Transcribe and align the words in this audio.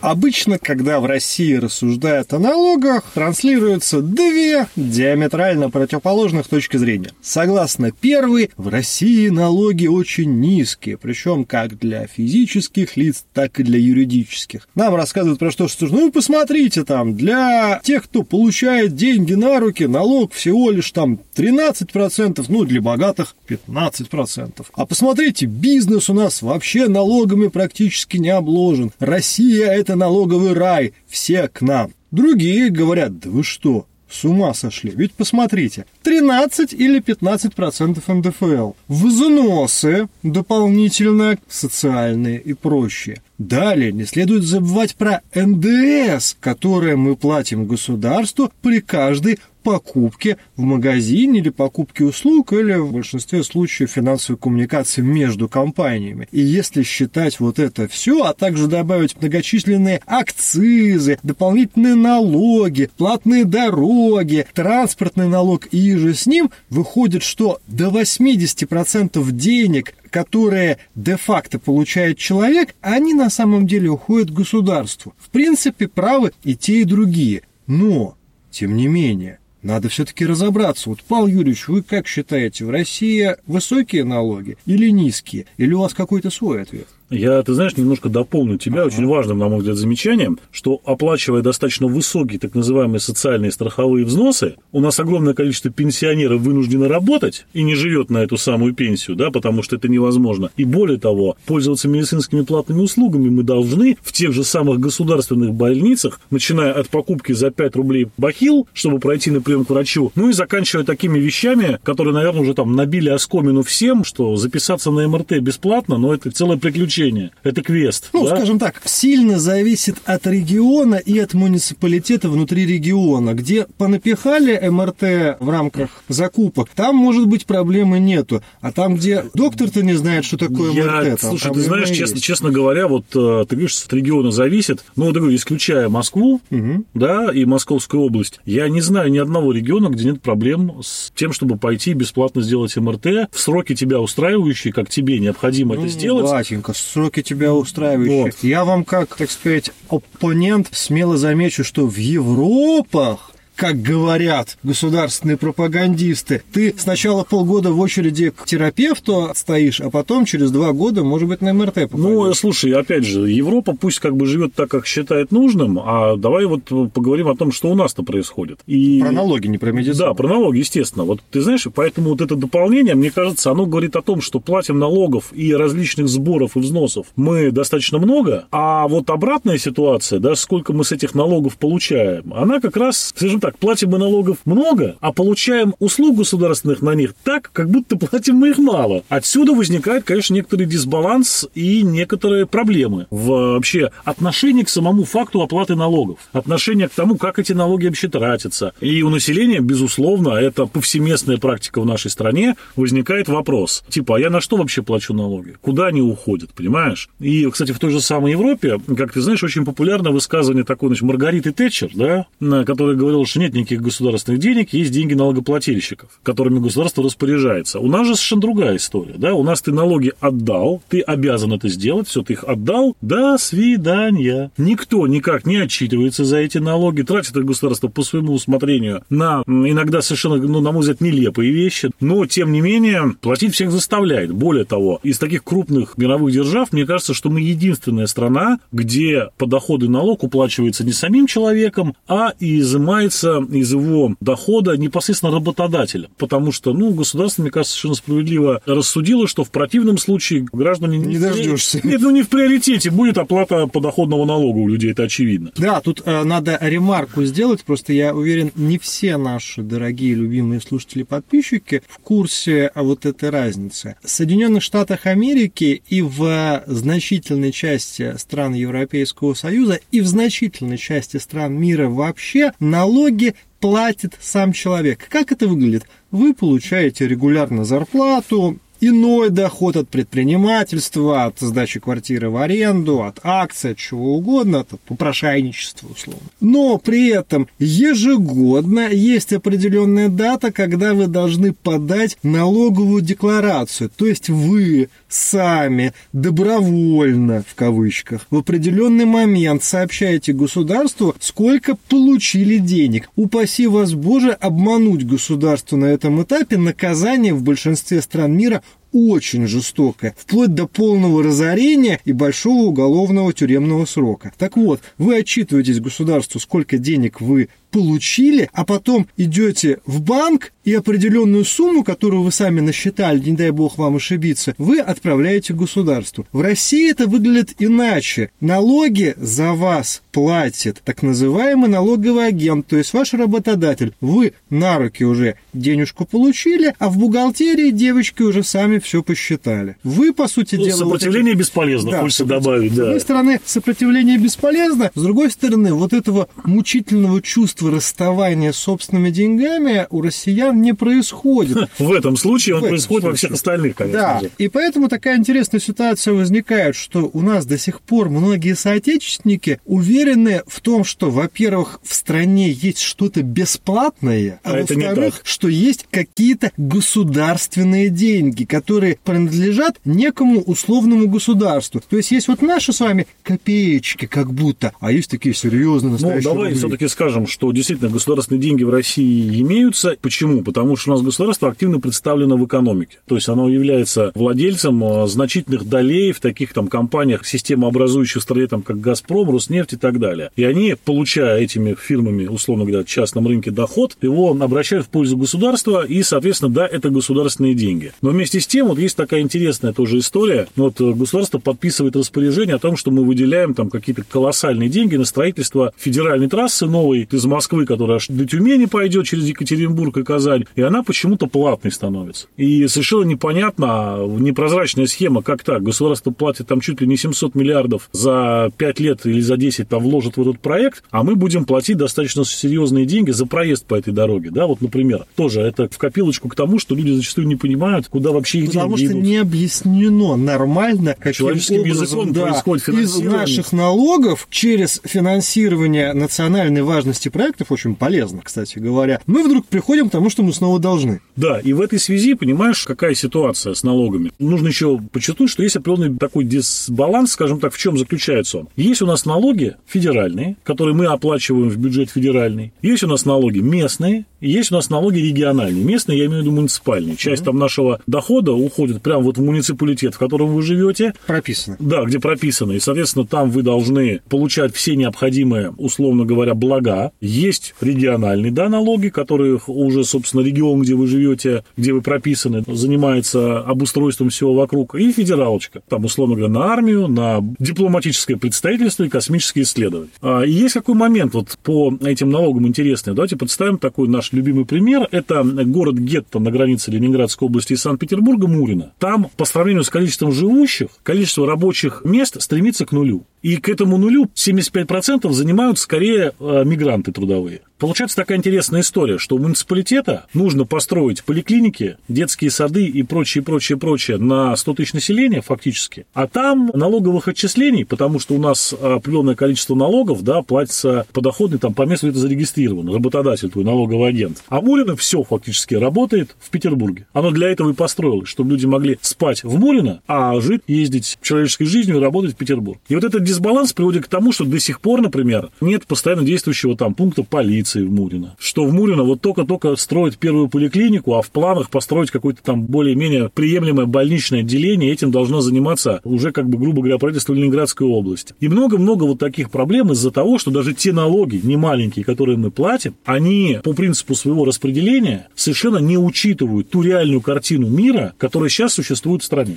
Обычно, 0.00 0.58
когда 0.58 0.98
в 0.98 1.04
России 1.04 1.54
рассуждают 1.54 2.32
о 2.32 2.38
налогах, 2.38 3.04
транслируются 3.12 4.00
две 4.00 4.66
диаметрально 4.74 5.68
противоположных 5.68 6.48
точки 6.48 6.78
зрения. 6.78 7.12
Согласно 7.20 7.90
первой, 7.92 8.50
в 8.56 8.68
России 8.68 9.28
налоги 9.28 9.86
очень 9.86 10.40
низкие, 10.40 10.96
причем 10.96 11.44
как 11.44 11.78
для 11.78 12.06
физических 12.06 12.96
лиц, 12.96 13.24
так 13.34 13.60
и 13.60 13.62
для 13.62 13.78
юридических. 13.78 14.68
Нам 14.74 14.94
рассказывают 14.94 15.38
про 15.38 15.50
что, 15.50 15.68
что 15.68 15.86
ну 15.86 16.10
посмотрите 16.10 16.84
там, 16.84 17.14
для 17.14 17.80
тех, 17.84 18.04
кто 18.04 18.22
получает 18.22 18.96
деньги 18.96 19.34
на 19.34 19.60
руки, 19.60 19.84
налог 19.84 20.32
всего 20.32 20.70
лишь 20.70 20.90
там 20.92 21.20
13%, 21.36 22.44
ну 22.48 22.64
для 22.64 22.80
богатых 22.80 23.36
15%. 23.48 24.64
А 24.72 24.86
посмотрите, 24.86 25.44
бизнес 25.44 26.08
у 26.08 26.14
нас 26.14 26.40
вообще 26.40 26.88
налогами 26.88 27.48
практически 27.48 28.16
не 28.16 28.30
обложен. 28.30 28.92
Россия 28.98 29.66
это 29.66 29.89
налоговый 29.96 30.52
рай, 30.52 30.94
все 31.06 31.48
к 31.48 31.60
нам. 31.60 31.92
Другие 32.10 32.70
говорят, 32.70 33.18
да 33.18 33.30
вы 33.30 33.44
что, 33.44 33.86
с 34.10 34.24
ума 34.24 34.52
сошли. 34.54 34.92
Ведь 34.94 35.12
посмотрите, 35.12 35.86
13 36.02 36.72
или 36.72 36.98
15 36.98 37.54
процентов 37.54 38.08
НДФЛ. 38.08 38.72
Взносы 38.88 40.08
дополнительно 40.22 41.38
социальные 41.48 42.40
и 42.40 42.52
прочие. 42.54 43.22
Далее 43.38 43.92
не 43.92 44.04
следует 44.04 44.42
забывать 44.42 44.96
про 44.96 45.22
НДС, 45.34 46.36
которое 46.40 46.96
мы 46.96 47.16
платим 47.16 47.66
государству 47.66 48.52
при 48.60 48.80
каждой 48.80 49.38
покупки 49.62 50.36
в 50.56 50.62
магазине 50.62 51.40
или 51.40 51.50
покупки 51.50 52.02
услуг, 52.02 52.52
или 52.52 52.74
в 52.74 52.92
большинстве 52.92 53.42
случаев 53.42 53.90
финансовой 53.90 54.38
коммуникации 54.38 55.02
между 55.02 55.48
компаниями. 55.48 56.28
И 56.32 56.40
если 56.40 56.82
считать 56.82 57.40
вот 57.40 57.58
это 57.58 57.88
все, 57.88 58.24
а 58.24 58.34
также 58.34 58.66
добавить 58.66 59.20
многочисленные 59.20 60.00
акцизы, 60.06 61.18
дополнительные 61.22 61.94
налоги, 61.94 62.90
платные 62.96 63.44
дороги, 63.44 64.46
транспортный 64.54 65.28
налог 65.28 65.66
и 65.66 65.94
же 65.96 66.14
с 66.14 66.26
ним, 66.26 66.50
выходит, 66.68 67.22
что 67.22 67.60
до 67.66 67.88
80% 67.88 69.30
денег 69.32 69.94
которые 70.10 70.78
де-факто 70.94 71.58
получает 71.58 72.18
человек, 72.18 72.74
они 72.80 73.14
на 73.14 73.30
самом 73.30 73.66
деле 73.66 73.88
уходят 73.90 74.30
государству. 74.30 75.14
В 75.18 75.30
принципе, 75.30 75.88
правы 75.88 76.32
и 76.42 76.56
те, 76.56 76.82
и 76.82 76.84
другие. 76.84 77.42
Но, 77.66 78.16
тем 78.50 78.76
не 78.76 78.88
менее, 78.88 79.38
надо 79.62 79.88
все-таки 79.88 80.26
разобраться. 80.26 80.88
Вот, 80.88 81.02
Павел 81.06 81.26
Юрьевич, 81.26 81.68
вы 81.68 81.82
как 81.82 82.06
считаете, 82.06 82.64
в 82.64 82.70
России 82.70 83.36
высокие 83.46 84.04
налоги 84.04 84.56
или 84.66 84.90
низкие? 84.90 85.46
Или 85.56 85.74
у 85.74 85.80
вас 85.80 85.94
какой-то 85.94 86.30
свой 86.30 86.62
ответ? 86.62 86.88
Я, 87.10 87.42
ты 87.42 87.54
знаешь, 87.54 87.76
немножко 87.76 88.08
дополню 88.08 88.56
тебя 88.56 88.84
очень 88.84 89.04
важным, 89.04 89.38
на 89.38 89.48
мой 89.48 89.58
взгляд, 89.58 89.76
замечанием, 89.76 90.38
что 90.52 90.80
оплачивая 90.84 91.42
достаточно 91.42 91.88
высокие 91.88 92.38
так 92.38 92.54
называемые 92.54 93.00
социальные 93.00 93.50
страховые 93.50 94.06
взносы, 94.06 94.54
у 94.70 94.80
нас 94.80 95.00
огромное 95.00 95.34
количество 95.34 95.72
пенсионеров 95.72 96.40
вынуждено 96.40 96.86
работать 96.86 97.46
и 97.52 97.64
не 97.64 97.74
живет 97.74 98.10
на 98.10 98.18
эту 98.18 98.36
самую 98.36 98.74
пенсию, 98.74 99.16
да, 99.16 99.32
потому 99.32 99.64
что 99.64 99.74
это 99.74 99.88
невозможно. 99.88 100.50
И 100.56 100.64
более 100.64 100.98
того, 100.98 101.36
пользоваться 101.46 101.88
медицинскими 101.88 102.42
платными 102.42 102.80
услугами 102.80 103.28
мы 103.28 103.42
должны 103.42 103.98
в 104.02 104.12
тех 104.12 104.32
же 104.32 104.44
самых 104.44 104.78
государственных 104.78 105.52
больницах, 105.52 106.20
начиная 106.30 106.72
от 106.72 106.90
покупки 106.90 107.32
за 107.32 107.50
5 107.50 107.74
рублей 107.74 108.06
бахил, 108.18 108.68
чтобы 108.72 109.00
пройти 109.00 109.32
на 109.32 109.40
прием 109.40 109.64
к 109.64 109.70
врачу, 109.70 110.12
ну 110.14 110.28
и 110.28 110.32
заканчивая 110.32 110.84
такими 110.84 111.18
вещами, 111.18 111.80
которые, 111.82 112.14
наверное, 112.14 112.42
уже 112.42 112.54
там 112.54 112.76
набили 112.76 113.08
оскомину 113.08 113.64
всем, 113.64 114.04
что 114.04 114.36
записаться 114.36 114.92
на 114.92 115.08
МРТ 115.08 115.40
бесплатно, 115.40 115.98
но 115.98 116.14
это 116.14 116.30
целое 116.30 116.56
приключение 116.56 116.99
приключение. 117.00 117.30
Это 117.42 117.62
квест. 117.62 118.10
Ну, 118.12 118.24
да? 118.24 118.36
скажем 118.36 118.58
так, 118.58 118.80
сильно 118.84 119.38
зависит 119.38 119.96
от 120.04 120.26
региона 120.26 120.96
и 120.96 121.18
от 121.18 121.34
муниципалитета 121.34 122.28
внутри 122.28 122.66
региона, 122.66 123.34
где 123.34 123.66
понапихали 123.78 124.58
МРТ 124.68 125.38
в 125.40 125.48
рамках 125.48 126.02
закупок, 126.08 126.68
там, 126.74 126.96
может 126.96 127.26
быть, 127.26 127.46
проблемы 127.46 127.98
нету. 127.98 128.42
А 128.60 128.72
там, 128.72 128.96
где 128.96 129.24
доктор-то 129.34 129.82
не 129.82 129.94
знает, 129.94 130.24
что 130.24 130.36
такое 130.36 130.72
Я, 130.72 130.84
МРТ, 130.84 131.20
там 131.20 131.30
Слушай, 131.30 131.52
ты 131.52 131.60
знаешь, 131.60 131.90
честно, 131.90 132.20
честно 132.20 132.50
говоря, 132.50 132.88
вот 132.88 133.04
э, 133.14 133.44
ты 133.48 133.56
говоришь, 133.56 133.82
от 133.84 133.92
региона 133.92 134.30
зависит, 134.30 134.84
ну, 134.96 135.06
вот, 135.06 135.14
говорю, 135.16 135.34
исключая 135.34 135.88
Москву, 135.88 136.40
угу. 136.50 136.84
да, 136.94 137.30
и 137.32 137.44
Московскую 137.44 138.02
область, 138.02 138.40
я 138.44 138.68
не 138.68 138.80
знаю 138.80 139.10
ни 139.10 139.18
одного 139.18 139.52
региона, 139.52 139.88
где 139.88 140.04
нет 140.04 140.22
проблем 140.22 140.80
с 140.82 141.12
тем, 141.14 141.32
чтобы 141.32 141.56
пойти 141.56 141.94
бесплатно 141.94 142.42
сделать 142.42 142.76
МРТ 142.76 143.30
в 143.32 143.40
сроки 143.40 143.74
тебя 143.74 144.00
устраивающие, 144.00 144.72
как 144.72 144.88
тебе 144.88 145.18
необходимо 145.18 145.74
ну, 145.74 145.82
это 145.82 145.90
сделать. 145.90 146.26
Батенька, 146.30 146.72
сроки 146.90 147.22
тебя 147.22 147.54
устраивающие. 147.54 148.24
Вот. 148.24 148.34
Я 148.42 148.64
вам 148.64 148.84
как, 148.84 149.16
так 149.16 149.30
сказать, 149.30 149.70
оппонент 149.88 150.68
смело 150.72 151.16
замечу, 151.16 151.64
что 151.64 151.86
в 151.86 151.96
Европах 151.96 153.29
как 153.60 153.82
говорят 153.82 154.56
государственные 154.62 155.36
пропагандисты, 155.36 156.42
ты 156.50 156.74
сначала 156.78 157.24
полгода 157.24 157.72
в 157.72 157.78
очереди 157.78 158.30
к 158.30 158.46
терапевту 158.46 159.32
стоишь, 159.34 159.82
а 159.82 159.90
потом 159.90 160.24
через 160.24 160.50
два 160.50 160.72
года, 160.72 161.04
может 161.04 161.28
быть, 161.28 161.42
на 161.42 161.52
МРТ 161.52 161.74
попадешь. 161.74 161.98
Ну, 161.98 162.32
слушай, 162.32 162.72
опять 162.72 163.04
же, 163.04 163.28
Европа 163.30 163.76
пусть 163.78 163.98
как 163.98 164.16
бы 164.16 164.24
живет 164.24 164.54
так, 164.54 164.70
как 164.70 164.86
считает 164.86 165.30
нужным, 165.30 165.78
а 165.78 166.16
давай 166.16 166.46
вот 166.46 166.64
поговорим 166.94 167.28
о 167.28 167.36
том, 167.36 167.52
что 167.52 167.68
у 167.68 167.74
нас-то 167.74 168.02
происходит. 168.02 168.60
И... 168.66 169.00
Про 169.02 169.12
налоги, 169.12 169.46
не 169.46 169.58
про 169.58 169.72
медицину. 169.72 170.06
Да, 170.06 170.14
про 170.14 170.26
налоги, 170.26 170.60
естественно. 170.60 171.04
Вот 171.04 171.20
ты 171.30 171.42
знаешь, 171.42 171.66
поэтому 171.74 172.08
вот 172.08 172.22
это 172.22 172.36
дополнение, 172.36 172.94
мне 172.94 173.10
кажется, 173.10 173.50
оно 173.50 173.66
говорит 173.66 173.94
о 173.94 174.00
том, 174.00 174.22
что 174.22 174.40
платим 174.40 174.78
налогов 174.78 175.34
и 175.34 175.54
различных 175.54 176.08
сборов 176.08 176.56
и 176.56 176.60
взносов 176.60 177.08
мы 177.14 177.50
достаточно 177.50 177.98
много, 177.98 178.46
а 178.52 178.88
вот 178.88 179.10
обратная 179.10 179.58
ситуация, 179.58 180.18
да, 180.18 180.34
сколько 180.34 180.72
мы 180.72 180.82
с 180.82 180.92
этих 180.92 181.14
налогов 181.14 181.58
получаем, 181.58 182.32
она 182.32 182.58
как 182.60 182.78
раз, 182.78 183.12
скажем 183.14 183.38
так, 183.38 183.49
так, 183.50 183.58
платим 183.58 183.90
мы 183.90 183.98
налогов 183.98 184.38
много, 184.44 184.96
а 185.00 185.12
получаем 185.12 185.74
услуг 185.80 186.18
государственных 186.18 186.82
на 186.82 186.94
них 186.94 187.14
так, 187.24 187.50
как 187.52 187.68
будто 187.68 187.96
платим 187.96 188.36
мы 188.36 188.50
их 188.50 188.58
мало. 188.58 189.02
Отсюда 189.08 189.52
возникает, 189.52 190.04
конечно, 190.04 190.34
некоторый 190.34 190.66
дисбаланс 190.66 191.48
и 191.54 191.82
некоторые 191.82 192.46
проблемы 192.46 193.06
в 193.10 193.54
вообще 193.54 193.90
отношении 194.04 194.62
к 194.62 194.68
самому 194.68 195.04
факту 195.04 195.42
оплаты 195.42 195.74
налогов, 195.74 196.18
отношение 196.32 196.88
к 196.88 196.92
тому, 196.92 197.16
как 197.16 197.38
эти 197.38 197.52
налоги 197.52 197.86
вообще 197.86 198.08
тратятся. 198.08 198.72
И 198.80 199.02
у 199.02 199.10
населения, 199.10 199.60
безусловно, 199.60 200.30
это 200.30 200.66
повсеместная 200.66 201.38
практика 201.38 201.80
в 201.80 201.86
нашей 201.86 202.10
стране, 202.10 202.54
возникает 202.76 203.28
вопрос, 203.28 203.82
типа, 203.88 204.16
а 204.16 204.20
я 204.20 204.30
на 204.30 204.40
что 204.40 204.56
вообще 204.56 204.82
плачу 204.82 205.12
налоги? 205.12 205.56
Куда 205.60 205.86
они 205.86 206.00
уходят, 206.00 206.52
понимаешь? 206.52 207.08
И, 207.18 207.48
кстати, 207.50 207.72
в 207.72 207.78
той 207.78 207.90
же 207.90 208.00
самой 208.00 208.32
Европе, 208.32 208.78
как 208.96 209.12
ты 209.12 209.20
знаешь, 209.20 209.42
очень 209.42 209.64
популярное 209.64 210.12
высказывание 210.12 210.64
такое, 210.64 210.90
значит, 210.90 211.02
Маргариты 211.02 211.52
Тэтчер, 211.52 211.90
да, 211.94 212.26
которая 212.64 212.94
говорила, 212.94 213.26
что 213.26 213.39
нет 213.40 213.54
никаких 213.54 213.82
государственных 213.82 214.40
денег, 214.40 214.72
есть 214.72 214.92
деньги 214.92 215.14
налогоплательщиков, 215.14 216.20
которыми 216.22 216.58
государство 216.58 217.02
распоряжается. 217.02 217.80
У 217.80 217.88
нас 217.88 218.06
же 218.06 218.14
совершенно 218.14 218.42
другая 218.42 218.76
история. 218.76 219.14
Да? 219.16 219.34
У 219.34 219.42
нас 219.42 219.62
ты 219.62 219.72
налоги 219.72 220.12
отдал, 220.20 220.82
ты 220.88 221.00
обязан 221.00 221.52
это 221.52 221.68
сделать, 221.68 222.08
все, 222.08 222.22
ты 222.22 222.34
их 222.34 222.44
отдал, 222.44 222.96
до 223.00 223.38
свидания. 223.38 224.50
Никто 224.56 225.06
никак 225.06 225.46
не 225.46 225.56
отчитывается 225.56 226.24
за 226.24 226.38
эти 226.38 226.58
налоги, 226.58 227.02
тратит 227.02 227.36
их 227.36 227.44
государство 227.44 227.88
по 227.88 228.02
своему 228.02 228.34
усмотрению 228.34 229.02
на 229.10 229.42
иногда 229.46 230.02
совершенно, 230.02 230.36
ну, 230.36 230.60
на 230.60 230.72
мой 230.72 230.80
взгляд, 230.80 231.00
нелепые 231.00 231.52
вещи, 231.52 231.90
но, 232.00 232.26
тем 232.26 232.52
не 232.52 232.60
менее, 232.60 233.14
платить 233.20 233.54
всех 233.54 233.70
заставляет. 233.70 234.32
Более 234.32 234.64
того, 234.64 235.00
из 235.02 235.18
таких 235.18 235.44
крупных 235.44 235.96
мировых 235.98 236.32
держав, 236.32 236.72
мне 236.72 236.86
кажется, 236.86 237.14
что 237.14 237.30
мы 237.30 237.40
единственная 237.40 238.06
страна, 238.06 238.58
где 238.72 239.28
подоходы 239.38 239.88
налог 239.88 240.22
уплачивается 240.22 240.84
не 240.84 240.92
самим 240.92 241.26
человеком, 241.26 241.94
а 242.08 242.32
и 242.38 242.60
изымается 242.60 243.29
из 243.38 243.72
его 243.72 244.14
дохода 244.20 244.76
непосредственно 244.76 245.32
работодателя. 245.32 246.08
Потому 246.18 246.52
что, 246.52 246.72
ну, 246.72 246.92
государство, 246.92 247.42
мне 247.42 247.50
кажется, 247.50 247.74
совершенно 247.74 247.94
справедливо 247.94 248.62
рассудило, 248.66 249.26
что 249.26 249.44
в 249.44 249.50
противном 249.50 249.98
случае 249.98 250.46
граждане... 250.52 250.98
Не, 250.98 251.06
не 251.06 251.18
дождешься. 251.18 251.80
Нет, 251.86 252.00
ну 252.00 252.10
не 252.10 252.22
в 252.22 252.28
приоритете 252.28 252.90
будет 252.90 253.18
оплата 253.18 253.66
подоходного 253.66 254.24
налога 254.24 254.58
у 254.58 254.68
людей, 254.68 254.92
это 254.92 255.04
очевидно. 255.04 255.52
Да, 255.56 255.80
тут 255.80 256.02
э, 256.04 256.24
надо 256.24 256.58
ремарку 256.60 257.24
сделать, 257.24 257.64
просто 257.64 257.92
я 257.92 258.14
уверен, 258.14 258.52
не 258.54 258.78
все 258.78 259.16
наши 259.16 259.62
дорогие, 259.62 260.14
любимые 260.14 260.60
слушатели-подписчики 260.60 261.82
в 261.88 261.98
курсе 261.98 262.70
вот 262.74 263.06
этой 263.06 263.30
разницы. 263.30 263.96
В 264.02 264.10
Соединенных 264.10 264.62
Штатах 264.62 265.06
Америки 265.06 265.82
и 265.88 266.02
в 266.02 266.62
значительной 266.66 267.52
части 267.52 268.16
стран 268.16 268.54
Европейского 268.54 269.34
Союза 269.34 269.80
и 269.90 270.00
в 270.00 270.06
значительной 270.06 270.78
части 270.78 271.16
стран 271.18 271.54
мира 271.54 271.88
вообще 271.88 272.52
налоги 272.60 273.09
налоги 273.10 273.34
платит 273.60 274.16
сам 274.20 274.52
человек. 274.52 275.06
Как 275.08 275.32
это 275.32 275.48
выглядит? 275.48 275.86
Вы 276.10 276.34
получаете 276.34 277.06
регулярно 277.06 277.64
зарплату, 277.64 278.58
иной 278.80 279.30
доход 279.30 279.76
от 279.76 279.88
предпринимательства, 279.88 281.24
от 281.24 281.38
сдачи 281.40 281.80
квартиры 281.80 282.30
в 282.30 282.36
аренду, 282.36 283.02
от 283.02 283.20
акций, 283.22 283.72
от 283.72 283.78
чего 283.78 284.16
угодно, 284.16 284.60
от 284.60 284.68
попрошайничества 284.86 285.88
условно. 285.88 286.22
Но 286.40 286.78
при 286.78 287.08
этом 287.08 287.48
ежегодно 287.58 288.88
есть 288.88 289.32
определенная 289.32 290.08
дата, 290.08 290.52
когда 290.52 290.94
вы 290.94 291.06
должны 291.06 291.52
подать 291.52 292.16
налоговую 292.22 293.02
декларацию. 293.02 293.90
То 293.94 294.06
есть 294.06 294.28
вы 294.28 294.88
сами 295.08 295.92
добровольно, 296.12 297.44
в 297.46 297.54
кавычках, 297.54 298.26
в 298.30 298.36
определенный 298.36 299.04
момент 299.04 299.62
сообщаете 299.62 300.32
государству, 300.32 301.14
сколько 301.20 301.76
получили 301.88 302.58
денег. 302.58 303.10
Упаси 303.16 303.66
вас, 303.66 303.94
Боже, 303.94 304.30
обмануть 304.32 305.06
государство 305.06 305.76
на 305.76 305.86
этом 305.86 306.22
этапе. 306.22 306.56
Наказание 306.56 307.34
в 307.34 307.42
большинстве 307.42 308.00
стран 308.00 308.36
мира 308.36 308.62
очень 308.92 309.46
жестокое, 309.46 310.14
вплоть 310.18 310.54
до 310.54 310.66
полного 310.66 311.22
разорения 311.22 312.00
и 312.04 312.12
большого 312.12 312.64
уголовного 312.64 313.32
тюремного 313.32 313.84
срока. 313.84 314.32
Так 314.38 314.56
вот, 314.56 314.80
вы 314.98 315.16
отчитываетесь 315.16 315.80
государству, 315.80 316.40
сколько 316.40 316.78
денег 316.78 317.20
вы 317.20 317.48
получили, 317.70 318.48
а 318.52 318.64
потом 318.64 319.06
идете 319.16 319.78
в 319.86 320.00
банк 320.00 320.52
и 320.64 320.74
определенную 320.74 321.44
сумму, 321.44 321.84
которую 321.84 322.22
вы 322.22 322.32
сами 322.32 322.60
насчитали, 322.60 323.18
не 323.18 323.32
дай 323.36 323.50
бог 323.50 323.78
вам 323.78 323.96
ошибиться, 323.96 324.54
вы 324.58 324.78
отправляете 324.78 325.54
государству. 325.54 326.26
В 326.32 326.40
России 326.40 326.90
это 326.90 327.06
выглядит 327.06 327.54
иначе. 327.58 328.30
Налоги 328.40 329.14
за 329.16 329.52
вас 329.52 330.02
платит 330.12 330.82
так 330.84 331.02
называемый 331.02 331.70
налоговый 331.70 332.26
агент, 332.26 332.66
то 332.66 332.76
есть 332.76 332.92
ваш 332.92 333.14
работодатель. 333.14 333.94
Вы 334.00 334.34
на 334.50 334.78
руки 334.78 335.04
уже 335.04 335.36
денежку 335.52 336.04
получили, 336.04 336.74
а 336.78 336.88
в 336.88 336.98
бухгалтерии 336.98 337.70
девочки 337.70 338.22
уже 338.22 338.42
сами 338.42 338.78
все 338.78 339.02
посчитали. 339.02 339.76
Вы, 339.82 340.12
по 340.12 340.28
сути 340.28 340.56
ну, 340.56 340.64
дела... 340.64 340.76
Сопротивление 340.76 341.34
вот 341.34 341.40
бесполезно, 341.40 341.90
да, 341.90 342.00
хочется 342.00 342.24
добавить. 342.24 342.74
Да. 342.74 342.82
С 342.82 342.86
одной 342.86 343.00
стороны, 343.00 343.40
сопротивление 343.44 344.18
бесполезно, 344.18 344.90
с 344.94 345.02
другой 345.02 345.30
стороны, 345.30 345.72
вот 345.72 345.92
этого 345.92 346.28
мучительного 346.44 347.22
чувства 347.22 347.59
расставания 347.68 348.52
с 348.52 348.56
собственными 348.56 349.10
деньгами 349.10 349.86
у 349.90 350.00
россиян 350.00 350.60
не 350.60 350.74
происходит. 350.74 351.68
В 351.78 351.92
этом 351.92 352.16
случае 352.16 352.56
он 352.56 352.62
происходит 352.62 353.04
во 353.04 353.14
всех 353.14 353.32
остальных, 353.32 353.76
конечно 353.76 353.98
Да, 353.98 354.20
и 354.38 354.48
поэтому 354.48 354.88
такая 354.88 355.16
интересная 355.16 355.60
ситуация 355.60 356.14
возникает, 356.14 356.76
что 356.76 357.10
у 357.12 357.20
нас 357.20 357.46
до 357.46 357.58
сих 357.58 357.80
пор 357.80 358.08
многие 358.08 358.54
соотечественники 358.54 359.60
уверены 359.64 360.42
в 360.46 360.60
том, 360.60 360.84
что, 360.84 361.10
во-первых, 361.10 361.80
в 361.82 361.94
стране 361.94 362.50
есть 362.50 362.80
что-то 362.80 363.22
бесплатное, 363.22 364.40
а, 364.44 364.52
а 364.52 364.60
во-вторых, 364.60 365.20
что 365.24 365.48
есть 365.48 365.86
какие-то 365.90 366.52
государственные 366.56 367.88
деньги, 367.88 368.44
которые 368.44 368.98
принадлежат 369.04 369.78
некому 369.84 370.40
условному 370.40 371.08
государству. 371.08 371.82
То 371.88 371.96
есть 371.96 372.10
есть 372.10 372.28
вот 372.28 372.42
наши 372.42 372.72
с 372.72 372.80
вами 372.80 373.06
копеечки 373.22 374.06
как 374.06 374.32
будто, 374.32 374.72
а 374.80 374.92
есть 374.92 375.10
такие 375.10 375.34
серьезные 375.34 375.92
настоящие 375.92 376.32
Ну, 376.32 376.34
давай 376.34 376.54
все-таки 376.54 376.88
скажем, 376.88 377.26
что 377.26 377.49
действительно 377.52 377.90
государственные 377.90 378.40
деньги 378.40 378.64
в 378.64 378.70
России 378.70 379.40
имеются. 379.40 379.96
Почему? 380.00 380.42
Потому 380.42 380.76
что 380.76 380.90
у 380.90 380.94
нас 380.94 381.02
государство 381.02 381.48
активно 381.48 381.80
представлено 381.80 382.36
в 382.36 382.46
экономике. 382.46 382.98
То 383.06 383.16
есть 383.16 383.28
оно 383.28 383.48
является 383.48 384.12
владельцем 384.14 384.82
э, 384.84 385.06
значительных 385.06 385.68
долей 385.68 386.12
в 386.12 386.20
таких 386.20 386.52
там 386.52 386.68
компаниях, 386.68 387.26
системообразующих 387.26 388.22
стране, 388.22 388.46
там, 388.46 388.62
как 388.62 388.80
«Газпром», 388.80 389.30
«Роснефть» 389.30 389.74
и 389.74 389.76
так 389.76 389.98
далее. 389.98 390.30
И 390.36 390.44
они, 390.44 390.74
получая 390.84 391.40
этими 391.40 391.74
фирмами, 391.74 392.26
условно 392.26 392.64
говоря, 392.64 392.84
частном 392.84 393.26
рынке 393.26 393.50
доход, 393.50 393.96
его 394.02 394.30
обращают 394.30 394.86
в 394.86 394.88
пользу 394.88 395.16
государства, 395.16 395.84
и, 395.84 396.02
соответственно, 396.02 396.52
да, 396.52 396.66
это 396.66 396.90
государственные 396.90 397.54
деньги. 397.54 397.92
Но 398.02 398.10
вместе 398.10 398.40
с 398.40 398.46
тем, 398.46 398.68
вот 398.68 398.78
есть 398.78 398.96
такая 398.96 399.20
интересная 399.20 399.72
тоже 399.72 399.98
история. 399.98 400.46
Вот 400.56 400.80
э, 400.80 400.92
государство 400.92 401.38
подписывает 401.38 401.96
распоряжение 401.96 402.56
о 402.56 402.58
том, 402.58 402.76
что 402.76 402.90
мы 402.90 403.04
выделяем 403.04 403.54
там 403.54 403.70
какие-то 403.70 404.04
колоссальные 404.04 404.68
деньги 404.68 404.96
на 404.96 405.04
строительство 405.04 405.72
федеральной 405.76 406.28
трассы 406.28 406.66
новой 406.66 407.08
из 407.10 407.24
Москвы, 407.24 407.39
которая 407.48 407.96
аж 407.96 408.06
до 408.08 408.26
Тюмени 408.26 408.66
пойдет 408.66 409.06
через 409.06 409.24
Екатеринбург 409.26 409.96
и 409.98 410.02
Казань, 410.02 410.44
и 410.56 410.62
она 410.62 410.82
почему-то 410.82 411.26
платной 411.26 411.72
становится. 411.72 412.26
И 412.36 412.66
совершенно 412.68 413.04
непонятно, 413.04 413.98
непрозрачная 414.18 414.86
схема, 414.86 415.22
как 415.22 415.42
так, 415.44 415.62
государство 415.62 416.10
платит 416.10 416.46
там 416.46 416.60
чуть 416.60 416.80
ли 416.80 416.86
не 416.86 416.96
700 416.96 417.34
миллиардов 417.34 417.88
за 417.92 418.50
5 418.56 418.80
лет 418.80 419.06
или 419.06 419.20
за 419.20 419.36
10 419.36 419.68
там 419.68 419.82
вложит 419.82 420.16
в 420.16 420.20
этот 420.20 420.40
проект, 420.40 420.82
а 420.90 421.02
мы 421.02 421.14
будем 421.16 421.44
платить 421.44 421.76
достаточно 421.76 422.24
серьезные 422.24 422.86
деньги 422.86 423.10
за 423.10 423.26
проезд 423.26 423.66
по 423.66 423.74
этой 423.74 423.92
дороге, 423.92 424.30
да, 424.30 424.46
вот, 424.46 424.60
например, 424.60 425.04
тоже 425.16 425.40
это 425.40 425.68
в 425.70 425.78
копилочку 425.78 426.28
к 426.28 426.34
тому, 426.34 426.58
что 426.58 426.74
люди 426.74 426.90
зачастую 426.92 427.26
не 427.26 427.36
понимают, 427.36 427.88
куда 427.88 428.10
вообще 428.12 428.40
их 428.40 428.46
Потому 428.50 428.76
деньги 428.76 428.90
что 428.90 428.98
идут. 428.98 429.08
не 429.08 429.16
объяснено 429.18 430.16
нормально, 430.16 430.94
каким 430.98 431.12
Человеческим 431.12 431.60
образом 431.60 431.82
языком 431.82 432.12
да, 432.12 432.22
происходит 432.22 432.68
из 432.68 432.74
финансирование. 432.74 433.18
наших 433.20 433.52
налогов 433.52 434.26
через 434.30 434.80
финансирование 434.84 435.92
национальной 435.92 436.62
важности 436.62 437.08
проектов, 437.30 437.52
очень 437.52 437.76
полезно, 437.76 438.20
кстати 438.22 438.58
говоря, 438.58 439.00
мы 439.06 439.22
вдруг 439.22 439.46
приходим 439.46 439.88
к 439.88 439.92
тому, 439.92 440.10
что 440.10 440.22
мы 440.22 440.32
снова 440.32 440.58
должны. 440.58 441.00
Да, 441.16 441.38
и 441.38 441.52
в 441.52 441.60
этой 441.60 441.78
связи, 441.78 442.14
понимаешь, 442.14 442.64
какая 442.64 442.94
ситуация 442.94 443.54
с 443.54 443.62
налогами? 443.62 444.10
Нужно 444.18 444.48
еще 444.48 444.80
подчеркнуть, 444.92 445.30
что 445.30 445.42
есть 445.42 445.56
определенный 445.56 445.96
такой 445.96 446.24
дисбаланс, 446.24 447.12
скажем 447.12 447.38
так, 447.38 447.54
в 447.54 447.58
чем 447.58 447.78
заключается 447.78 448.38
он. 448.38 448.48
Есть 448.56 448.82
у 448.82 448.86
нас 448.86 449.04
налоги 449.04 449.56
федеральные, 449.66 450.36
которые 450.42 450.74
мы 450.74 450.86
оплачиваем 450.86 451.48
в 451.48 451.56
бюджет 451.56 451.90
федеральный. 451.90 452.52
Есть 452.62 452.82
у 452.82 452.88
нас 452.88 453.04
налоги 453.04 453.38
местные, 453.38 454.06
есть 454.20 454.52
у 454.52 454.54
нас 454.54 454.68
налоги 454.68 454.98
региональные. 454.98 455.64
Местные, 455.64 455.98
я 455.98 456.06
имею 456.06 456.20
в 456.20 456.22
виду 456.24 456.32
муниципальные. 456.32 456.96
Часть 456.96 457.24
там 457.24 457.38
нашего 457.38 457.80
дохода 457.86 458.32
уходит 458.32 458.82
прямо 458.82 459.02
вот 459.02 459.18
в 459.18 459.22
муниципалитет, 459.22 459.94
в 459.94 459.98
котором 459.98 460.34
вы 460.34 460.42
живете. 460.42 460.94
Прописано. 461.06 461.56
Да, 461.58 461.84
где 461.84 461.98
прописано. 461.98 462.52
И, 462.52 462.60
соответственно, 462.60 463.06
там 463.06 463.30
вы 463.30 463.42
должны 463.42 464.00
получать 464.08 464.54
все 464.54 464.76
необходимые, 464.76 465.54
условно 465.56 466.04
говоря, 466.04 466.34
блага. 466.34 466.92
Есть 467.20 467.54
региональные, 467.60 468.32
да, 468.32 468.48
налоги, 468.48 468.88
которые 468.88 469.38
уже, 469.46 469.84
собственно, 469.84 470.22
регион, 470.22 470.62
где 470.62 470.74
вы 470.74 470.86
живете, 470.86 471.44
где 471.54 471.74
вы 471.74 471.82
прописаны, 471.82 472.42
занимается 472.46 473.40
обустройством 473.40 474.08
всего 474.08 474.32
вокруг. 474.32 474.74
И 474.74 474.90
федералочка. 474.90 475.60
Там, 475.68 475.84
условно 475.84 476.16
говоря, 476.16 476.32
на 476.32 476.44
армию, 476.50 476.88
на 476.88 477.20
дипломатическое 477.38 478.16
представительство 478.16 478.84
и 478.84 478.88
космические 478.88 479.44
исследования. 479.44 479.90
А, 480.00 480.22
И 480.22 480.30
есть 480.30 480.54
какой 480.54 480.74
момент 480.74 481.12
вот 481.12 481.36
по 481.42 481.76
этим 481.82 482.08
налогам 482.08 482.46
интересный. 482.46 482.94
Давайте 482.94 483.16
представим 483.16 483.58
такой 483.58 483.86
наш 483.86 484.12
любимый 484.12 484.46
пример. 484.46 484.88
Это 484.90 485.22
город 485.22 485.76
Гетто 485.76 486.20
на 486.20 486.30
границе 486.30 486.70
Ленинградской 486.70 487.26
области 487.26 487.52
и 487.52 487.56
Санкт-Петербурга, 487.56 488.28
Мурино. 488.28 488.72
Там, 488.78 489.08
по 489.18 489.26
сравнению 489.26 489.64
с 489.64 489.68
количеством 489.68 490.12
живущих, 490.12 490.68
количество 490.82 491.26
рабочих 491.26 491.82
мест 491.84 492.20
стремится 492.22 492.64
к 492.64 492.72
нулю. 492.72 493.04
И 493.20 493.36
к 493.36 493.50
этому 493.50 493.76
нулю 493.76 494.08
75% 494.14 495.10
занимают 495.12 495.58
скорее 495.58 496.14
э, 496.18 496.44
мигранты 496.46 496.92
трудовые. 496.92 497.09
трудовые. 497.10 497.40
Получается 497.60 497.96
такая 497.96 498.16
интересная 498.16 498.62
история, 498.62 498.96
что 498.96 499.16
у 499.16 499.18
муниципалитета 499.18 500.06
нужно 500.14 500.46
построить 500.46 501.04
поликлиники, 501.04 501.76
детские 501.88 502.30
сады 502.30 502.64
и 502.64 502.82
прочее, 502.82 503.22
прочее, 503.22 503.58
прочее 503.58 503.98
на 503.98 504.34
100 504.34 504.54
тысяч 504.54 504.72
населения 504.72 505.20
фактически. 505.20 505.84
А 505.92 506.06
там 506.06 506.50
налоговых 506.54 507.08
отчислений, 507.08 507.66
потому 507.66 507.98
что 507.98 508.14
у 508.14 508.18
нас 508.18 508.54
определенное 508.54 509.14
количество 509.14 509.54
налогов, 509.54 510.02
да, 510.02 510.22
платится 510.22 510.86
подоходный 510.94 511.38
там 511.38 511.52
по 511.52 511.66
месту 511.66 511.88
это 511.88 511.98
зарегистрировано, 511.98 512.72
работодатель 512.72 513.28
твой, 513.28 513.44
налоговый 513.44 513.90
агент. 513.90 514.24
А 514.28 514.40
Мурино 514.40 514.74
все 514.74 515.02
фактически 515.02 515.54
работает 515.54 516.16
в 516.18 516.30
Петербурге. 516.30 516.86
Оно 516.94 517.10
для 517.10 517.28
этого 517.28 517.50
и 517.50 517.54
построилось, 517.54 518.08
чтобы 518.08 518.30
люди 518.30 518.46
могли 518.46 518.78
спать 518.80 519.22
в 519.22 519.38
Мурино, 519.38 519.82
а 519.86 520.18
жить, 520.22 520.40
ездить 520.46 520.96
человеческой 521.02 521.44
жизнью 521.44 521.76
и 521.76 521.80
работать 521.80 522.14
в 522.14 522.16
Петербург. 522.16 522.58
И 522.68 522.74
вот 522.74 522.84
этот 522.84 523.04
дисбаланс 523.04 523.52
приводит 523.52 523.84
к 523.84 523.88
тому, 523.88 524.12
что 524.12 524.24
до 524.24 524.38
сих 524.40 524.62
пор, 524.62 524.80
например, 524.80 525.28
нет 525.42 525.66
постоянно 525.66 526.04
действующего 526.04 526.56
там 526.56 526.72
пункта 526.72 527.02
полиции 527.02 527.49
в 527.54 527.70
Мурино. 527.70 528.14
Что 528.18 528.44
в 528.44 528.52
Мурино 528.52 528.84
вот 528.84 529.00
только-только 529.00 529.56
строят 529.56 529.98
первую 529.98 530.28
поликлинику, 530.28 530.94
а 530.94 531.02
в 531.02 531.10
планах 531.10 531.50
построить 531.50 531.90
какое-то 531.90 532.22
там 532.22 532.42
более-менее 532.42 533.10
приемлемое 533.12 533.66
больничное 533.66 534.20
отделение, 534.20 534.72
этим 534.72 534.90
должно 534.90 535.20
заниматься 535.20 535.80
уже, 535.84 536.12
как 536.12 536.28
бы, 536.28 536.38
грубо 536.38 536.62
говоря, 536.62 536.78
правительство 536.78 537.14
Ленинградской 537.14 537.66
области. 537.66 538.14
И 538.20 538.28
много-много 538.28 538.84
вот 538.84 538.98
таких 538.98 539.30
проблем 539.30 539.72
из-за 539.72 539.90
того, 539.90 540.18
что 540.18 540.30
даже 540.30 540.54
те 540.54 540.72
налоги, 540.72 541.20
не 541.22 541.36
маленькие, 541.36 541.84
которые 541.84 542.16
мы 542.18 542.30
платим, 542.30 542.74
они 542.84 543.38
по 543.42 543.52
принципу 543.52 543.94
своего 543.94 544.24
распределения 544.24 545.08
совершенно 545.14 545.58
не 545.58 545.78
учитывают 545.78 546.50
ту 546.50 546.62
реальную 546.62 547.00
картину 547.00 547.48
мира, 547.48 547.94
которая 547.98 548.28
сейчас 548.28 548.54
существует 548.54 549.02
в 549.02 549.04
стране. 549.04 549.36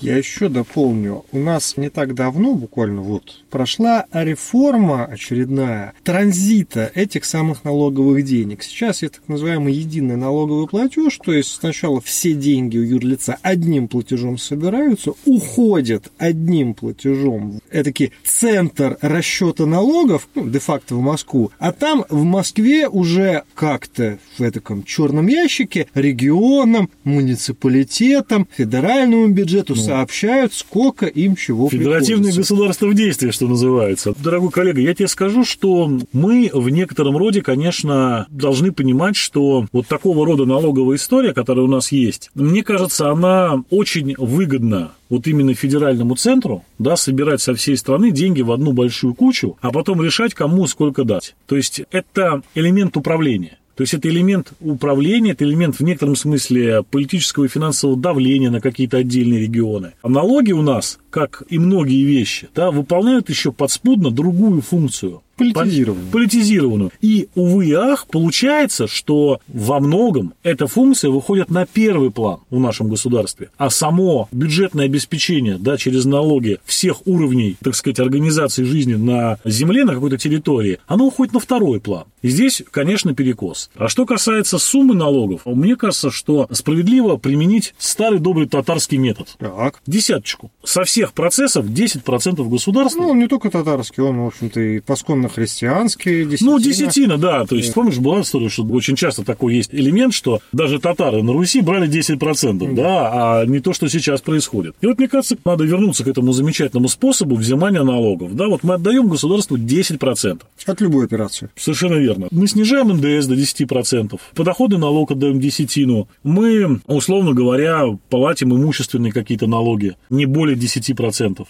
Я 0.00 0.16
еще 0.16 0.48
дополню. 0.48 1.24
У 1.32 1.38
нас 1.38 1.76
не 1.76 1.88
так 1.88 2.14
давно, 2.14 2.54
буквально 2.54 3.00
вот, 3.00 3.42
прошла 3.50 4.06
реформа 4.12 5.06
очередная 5.06 5.94
транзита 6.02 6.90
этих 6.94 7.24
самых 7.24 7.64
налоговых 7.64 8.24
денег. 8.24 8.62
Сейчас 8.62 9.02
есть 9.02 9.14
так 9.14 9.28
называемый 9.28 9.72
единый 9.72 10.16
налоговый 10.16 10.66
платеж, 10.66 11.18
то 11.24 11.32
есть 11.32 11.52
сначала 11.52 12.00
все 12.00 12.34
деньги 12.34 12.76
у 12.76 12.82
юрлица 12.82 13.38
одним 13.42 13.88
платежом 13.88 14.36
собираются, 14.36 15.12
уходят 15.24 16.10
одним 16.18 16.74
платежом. 16.74 17.60
Это 17.70 17.92
центр 18.24 18.98
расчета 19.00 19.66
налогов, 19.66 20.28
ну, 20.34 20.48
де-факто 20.48 20.96
в 20.96 21.00
Москву, 21.00 21.52
а 21.58 21.72
там 21.72 22.04
в 22.08 22.24
Москве 22.24 22.88
уже 22.88 23.44
как-то 23.54 24.18
в 24.36 24.42
этом 24.42 24.82
черном 24.84 25.28
ящике 25.28 25.86
регионам, 25.94 26.90
муниципалитетам, 27.04 28.48
федеральному 28.50 29.28
бюджету 29.28 29.74
ну, 29.74 29.80
сообщают, 29.94 30.52
сколько 30.52 31.06
им 31.06 31.36
чего 31.36 31.68
Федеративное 31.68 32.32
государство 32.32 32.86
в 32.86 32.94
действии, 32.94 33.30
что 33.30 33.46
называется. 33.46 34.12
Дорогой 34.18 34.50
коллега, 34.50 34.80
я 34.80 34.92
тебе 34.92 35.06
скажу, 35.06 35.44
что 35.44 35.88
мы 36.12 36.50
в 36.52 36.68
некотором 36.68 37.16
роде, 37.16 37.42
конечно, 37.42 38.26
должны 38.30 38.72
понимать, 38.72 39.14
что 39.14 39.66
вот 39.72 39.86
такого 39.86 40.26
рода 40.26 40.46
налоговая 40.46 40.96
история, 40.96 41.32
которая 41.32 41.64
у 41.64 41.68
нас 41.68 41.92
есть, 41.92 42.30
мне 42.34 42.64
кажется, 42.64 43.10
она 43.10 43.62
очень 43.70 44.16
выгодна 44.18 44.92
вот 45.10 45.28
именно 45.28 45.54
федеральному 45.54 46.16
центру, 46.16 46.64
да, 46.80 46.96
собирать 46.96 47.40
со 47.40 47.54
всей 47.54 47.76
страны 47.76 48.10
деньги 48.10 48.42
в 48.42 48.50
одну 48.50 48.72
большую 48.72 49.14
кучу, 49.14 49.56
а 49.60 49.70
потом 49.70 50.02
решать, 50.02 50.34
кому 50.34 50.66
сколько 50.66 51.04
дать. 51.04 51.36
То 51.46 51.54
есть 51.56 51.82
это 51.92 52.42
элемент 52.56 52.96
управления. 52.96 53.58
То 53.74 53.82
есть 53.82 53.94
это 53.94 54.08
элемент 54.08 54.52
управления, 54.60 55.32
это 55.32 55.44
элемент 55.44 55.78
в 55.78 55.82
некотором 55.82 56.16
смысле 56.16 56.82
политического 56.84 57.44
и 57.44 57.48
финансового 57.48 57.98
давления 57.98 58.50
на 58.50 58.60
какие-то 58.60 58.98
отдельные 58.98 59.40
регионы. 59.40 59.92
А 60.02 60.08
налоги 60.08 60.52
у 60.52 60.62
нас, 60.62 60.98
как 61.14 61.44
и 61.48 61.60
многие 61.60 62.02
вещи, 62.02 62.48
да, 62.56 62.72
выполняют 62.72 63.28
еще 63.28 63.52
подспудно 63.52 64.10
другую 64.10 64.62
функцию. 64.62 65.22
Политизированную. 65.36 66.10
Политизированную. 66.12 66.92
И, 67.00 67.28
увы 67.34 67.66
и 67.66 67.72
ах, 67.72 68.06
получается, 68.06 68.86
что 68.86 69.40
во 69.48 69.80
многом 69.80 70.34
эта 70.42 70.66
функция 70.66 71.10
выходит 71.10 71.50
на 71.50 71.66
первый 71.66 72.10
план 72.10 72.40
в 72.50 72.60
нашем 72.60 72.88
государстве. 72.88 73.50
А 73.58 73.70
само 73.70 74.28
бюджетное 74.30 74.84
обеспечение 74.84 75.56
да, 75.58 75.76
через 75.76 76.04
налоги 76.04 76.58
всех 76.64 77.06
уровней, 77.06 77.56
так 77.62 77.74
сказать, 77.74 77.98
организации 77.98 78.62
жизни 78.62 78.94
на 78.94 79.38
земле, 79.44 79.84
на 79.84 79.94
какой-то 79.94 80.18
территории, 80.18 80.78
оно 80.86 81.06
уходит 81.06 81.34
на 81.34 81.40
второй 81.40 81.80
план. 81.80 82.04
И 82.22 82.28
здесь, 82.28 82.62
конечно, 82.70 83.14
перекос. 83.14 83.70
А 83.76 83.88
что 83.88 84.06
касается 84.06 84.58
суммы 84.58 84.94
налогов, 84.94 85.42
мне 85.44 85.76
кажется, 85.76 86.10
что 86.10 86.48
справедливо 86.52 87.16
применить 87.16 87.74
старый 87.76 88.18
добрый 88.18 88.48
татарский 88.48 88.98
метод. 88.98 89.28
Так. 89.38 89.82
Десяточку. 89.86 90.50
Со 90.62 90.84
всех 91.04 91.14
процессов 91.14 91.66
10% 91.66 92.48
государства. 92.48 93.02
Ну, 93.02 93.10
он 93.10 93.18
не 93.18 93.26
только 93.26 93.50
татарский, 93.50 94.02
он, 94.02 94.20
в 94.20 94.26
общем-то, 94.26 94.60
и 94.60 94.80
поскон 94.80 95.24
церковно-христианские 95.24 96.24
десятина. 96.24 96.50
Ну, 96.50 96.58
десятина, 96.58 97.18
да. 97.18 97.44
То 97.44 97.56
есть, 97.56 97.72
помнишь, 97.72 97.98
была 97.98 98.20
история, 98.20 98.48
что 98.48 98.64
очень 98.64 98.96
часто 98.96 99.24
такой 99.24 99.54
есть 99.54 99.70
элемент, 99.72 100.14
что 100.14 100.40
даже 100.52 100.78
татары 100.78 101.22
на 101.22 101.32
Руси 101.32 101.60
брали 101.60 101.88
10%, 101.88 102.74
да, 102.74 102.82
да 102.82 103.40
а 103.40 103.46
не 103.46 103.60
то, 103.60 103.72
что 103.72 103.88
сейчас 103.88 104.20
происходит. 104.20 104.74
И 104.80 104.86
вот, 104.86 104.98
мне 104.98 105.08
кажется, 105.08 105.36
надо 105.44 105.64
вернуться 105.64 106.04
к 106.04 106.08
этому 106.08 106.32
замечательному 106.32 106.88
способу 106.88 107.36
взимания 107.36 107.82
налогов. 107.82 108.34
Да, 108.34 108.48
вот 108.48 108.62
мы 108.62 108.74
отдаем 108.74 109.08
государству 109.08 109.56
10%. 109.56 110.42
От 110.66 110.80
любой 110.80 111.04
операции. 111.04 111.50
Совершенно 111.56 111.94
верно. 111.94 112.28
Мы 112.30 112.46
снижаем 112.46 112.88
НДС 112.88 113.26
до 113.26 113.34
10%, 113.34 114.18
подоходный 114.34 114.78
налог 114.78 115.10
отдаем 115.10 115.40
десятину. 115.40 116.08
Мы, 116.22 116.80
условно 116.86 117.32
говоря, 117.32 117.84
платим 118.08 118.54
имущественные 118.54 119.12
какие-то 119.12 119.46
налоги 119.46 119.96
не 120.10 120.26
более 120.26 120.56
10%. 120.56 120.93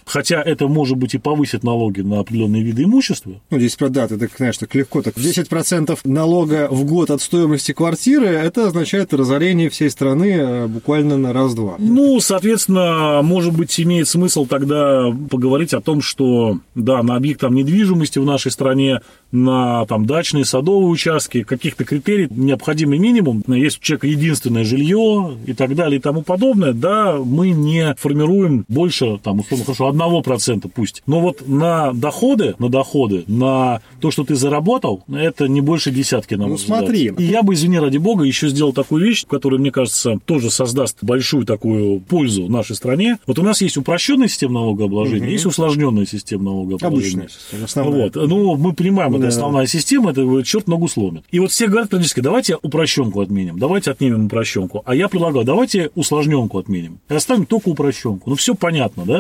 Хотя 0.05 0.43
это, 0.43 0.69
может 0.69 0.97
быть, 0.97 1.15
и 1.15 1.19
повысит 1.19 1.63
налоги 1.63 2.01
на 2.01 2.21
определенные 2.21 2.63
виды 2.63 2.85
имущества. 2.85 3.41
Ну, 3.51 3.59
здесь 3.59 3.77
про 3.77 3.89
даты, 3.89 4.19
так, 4.19 4.31
знаешь, 4.37 4.59
так 4.59 4.75
легко. 4.75 5.03
Так 5.03 5.17
10% 5.17 5.99
налога 6.05 6.69
в 6.71 6.85
год 6.85 7.11
от 7.11 7.23
стоимости 7.23 7.73
квартиры, 7.73 8.27
это 8.27 8.69
означает 8.69 9.15
разорение 9.15 9.71
всей 9.71 9.91
страны 9.91 10.33
э, 10.33 10.67
буквально 10.67 11.17
на 11.17 11.33
раз-два. 11.33 11.77
Ну, 11.79 12.21
соответственно, 12.21 13.21
может 13.23 13.55
быть, 13.55 13.79
имеет 13.81 14.09
смысл 14.09 14.47
тогда 14.47 15.11
поговорить 15.31 15.75
о 15.75 15.81
том, 15.81 16.03
что, 16.03 16.59
да, 16.75 17.03
на 17.03 17.17
объектах 17.17 17.51
недвижимости 17.51 18.19
в 18.19 18.25
нашей 18.25 18.51
стране, 18.51 19.01
на 19.33 19.85
там 19.87 20.07
дачные, 20.07 20.45
садовые 20.45 20.89
участки, 20.89 21.43
каких-то 21.43 21.85
критерий, 21.85 22.29
необходимый 22.31 22.99
минимум, 22.99 23.43
есть 23.49 23.79
у 23.79 23.83
человека 23.83 24.07
единственное 24.07 24.65
жилье 24.65 25.37
и 25.47 25.53
так 25.53 25.75
далее 25.75 25.99
и 25.99 26.03
тому 26.03 26.23
подобное, 26.23 26.73
да, 26.73 27.17
мы 27.17 27.51
не 27.51 27.95
формируем 27.99 28.65
больше, 28.69 29.19
там, 29.25 29.41
условно 29.41 29.65
хорошо, 29.65 29.89
одного 29.89 30.23
процента 30.23 30.69
пусть. 30.69 31.03
Но 31.07 31.21
вот 31.21 31.49
на 31.49 31.93
доходы, 31.93 32.55
на 32.59 32.69
доходы, 32.69 33.25
на 33.27 33.81
то, 34.01 34.11
что 34.11 34.25
ты 34.25 34.37
заработал, 34.37 35.03
это 35.13 35.49
не 35.49 35.61
больше 35.61 35.91
десятки, 35.91 36.35
на 36.35 36.47
Ну, 36.47 36.59
смотри. 36.59 37.13
И 37.19 37.25
я 37.25 37.43
бы, 37.43 37.55
извини, 37.55 37.79
ради 37.79 37.99
бога, 37.99 38.25
еще 38.25 38.49
сделал 38.49 38.73
такую 38.73 39.05
вещь, 39.05 39.25
которая, 39.27 39.59
мне 39.59 39.73
кажется, 39.73 40.19
тоже 40.25 40.51
создаст 40.51 40.99
большую 41.03 41.47
такую 41.47 42.01
пользу 42.01 42.49
нашей 42.49 42.77
стране. 42.77 43.19
Вот 43.27 43.39
у 43.39 43.43
нас 43.43 43.61
есть 43.63 43.77
упрощенная 43.77 44.29
система 44.29 44.55
налогообложения, 44.55 45.25
угу. 45.25 45.33
есть 45.33 45.47
усложненная 45.47 46.07
система 46.07 46.45
налогообложения. 46.45 47.25
Обычная 47.25 47.65
основная. 47.65 48.11
Вот. 48.15 48.15
Ну, 48.15 48.57
мы 48.57 48.73
понимаем, 48.75 49.13
да. 49.13 49.19
это 49.19 49.29
основная 49.29 49.67
система, 49.67 50.11
это 50.11 50.43
черт 50.45 50.69
ногу 50.69 50.89
сломит. 50.89 51.25
И 51.31 51.41
вот 51.41 51.51
все 51.51 51.67
говорят 51.67 51.91
практически, 51.91 52.21
давайте 52.21 52.57
упрощенку 52.61 53.21
отменим, 53.21 53.59
давайте 53.59 53.91
отнимем 53.91 54.27
упрощенку. 54.27 54.83
А 54.85 54.95
я 54.95 55.09
предлагаю, 55.09 55.45
давайте 55.45 55.91
усложненку 55.95 56.59
отменим. 56.59 56.99
И 57.09 57.15
оставим 57.15 57.47
только 57.47 57.69
упрощенку. 57.69 58.31
Ну, 58.31 58.37
все 58.37 58.55
понятно, 58.55 59.05
да? 59.05 59.14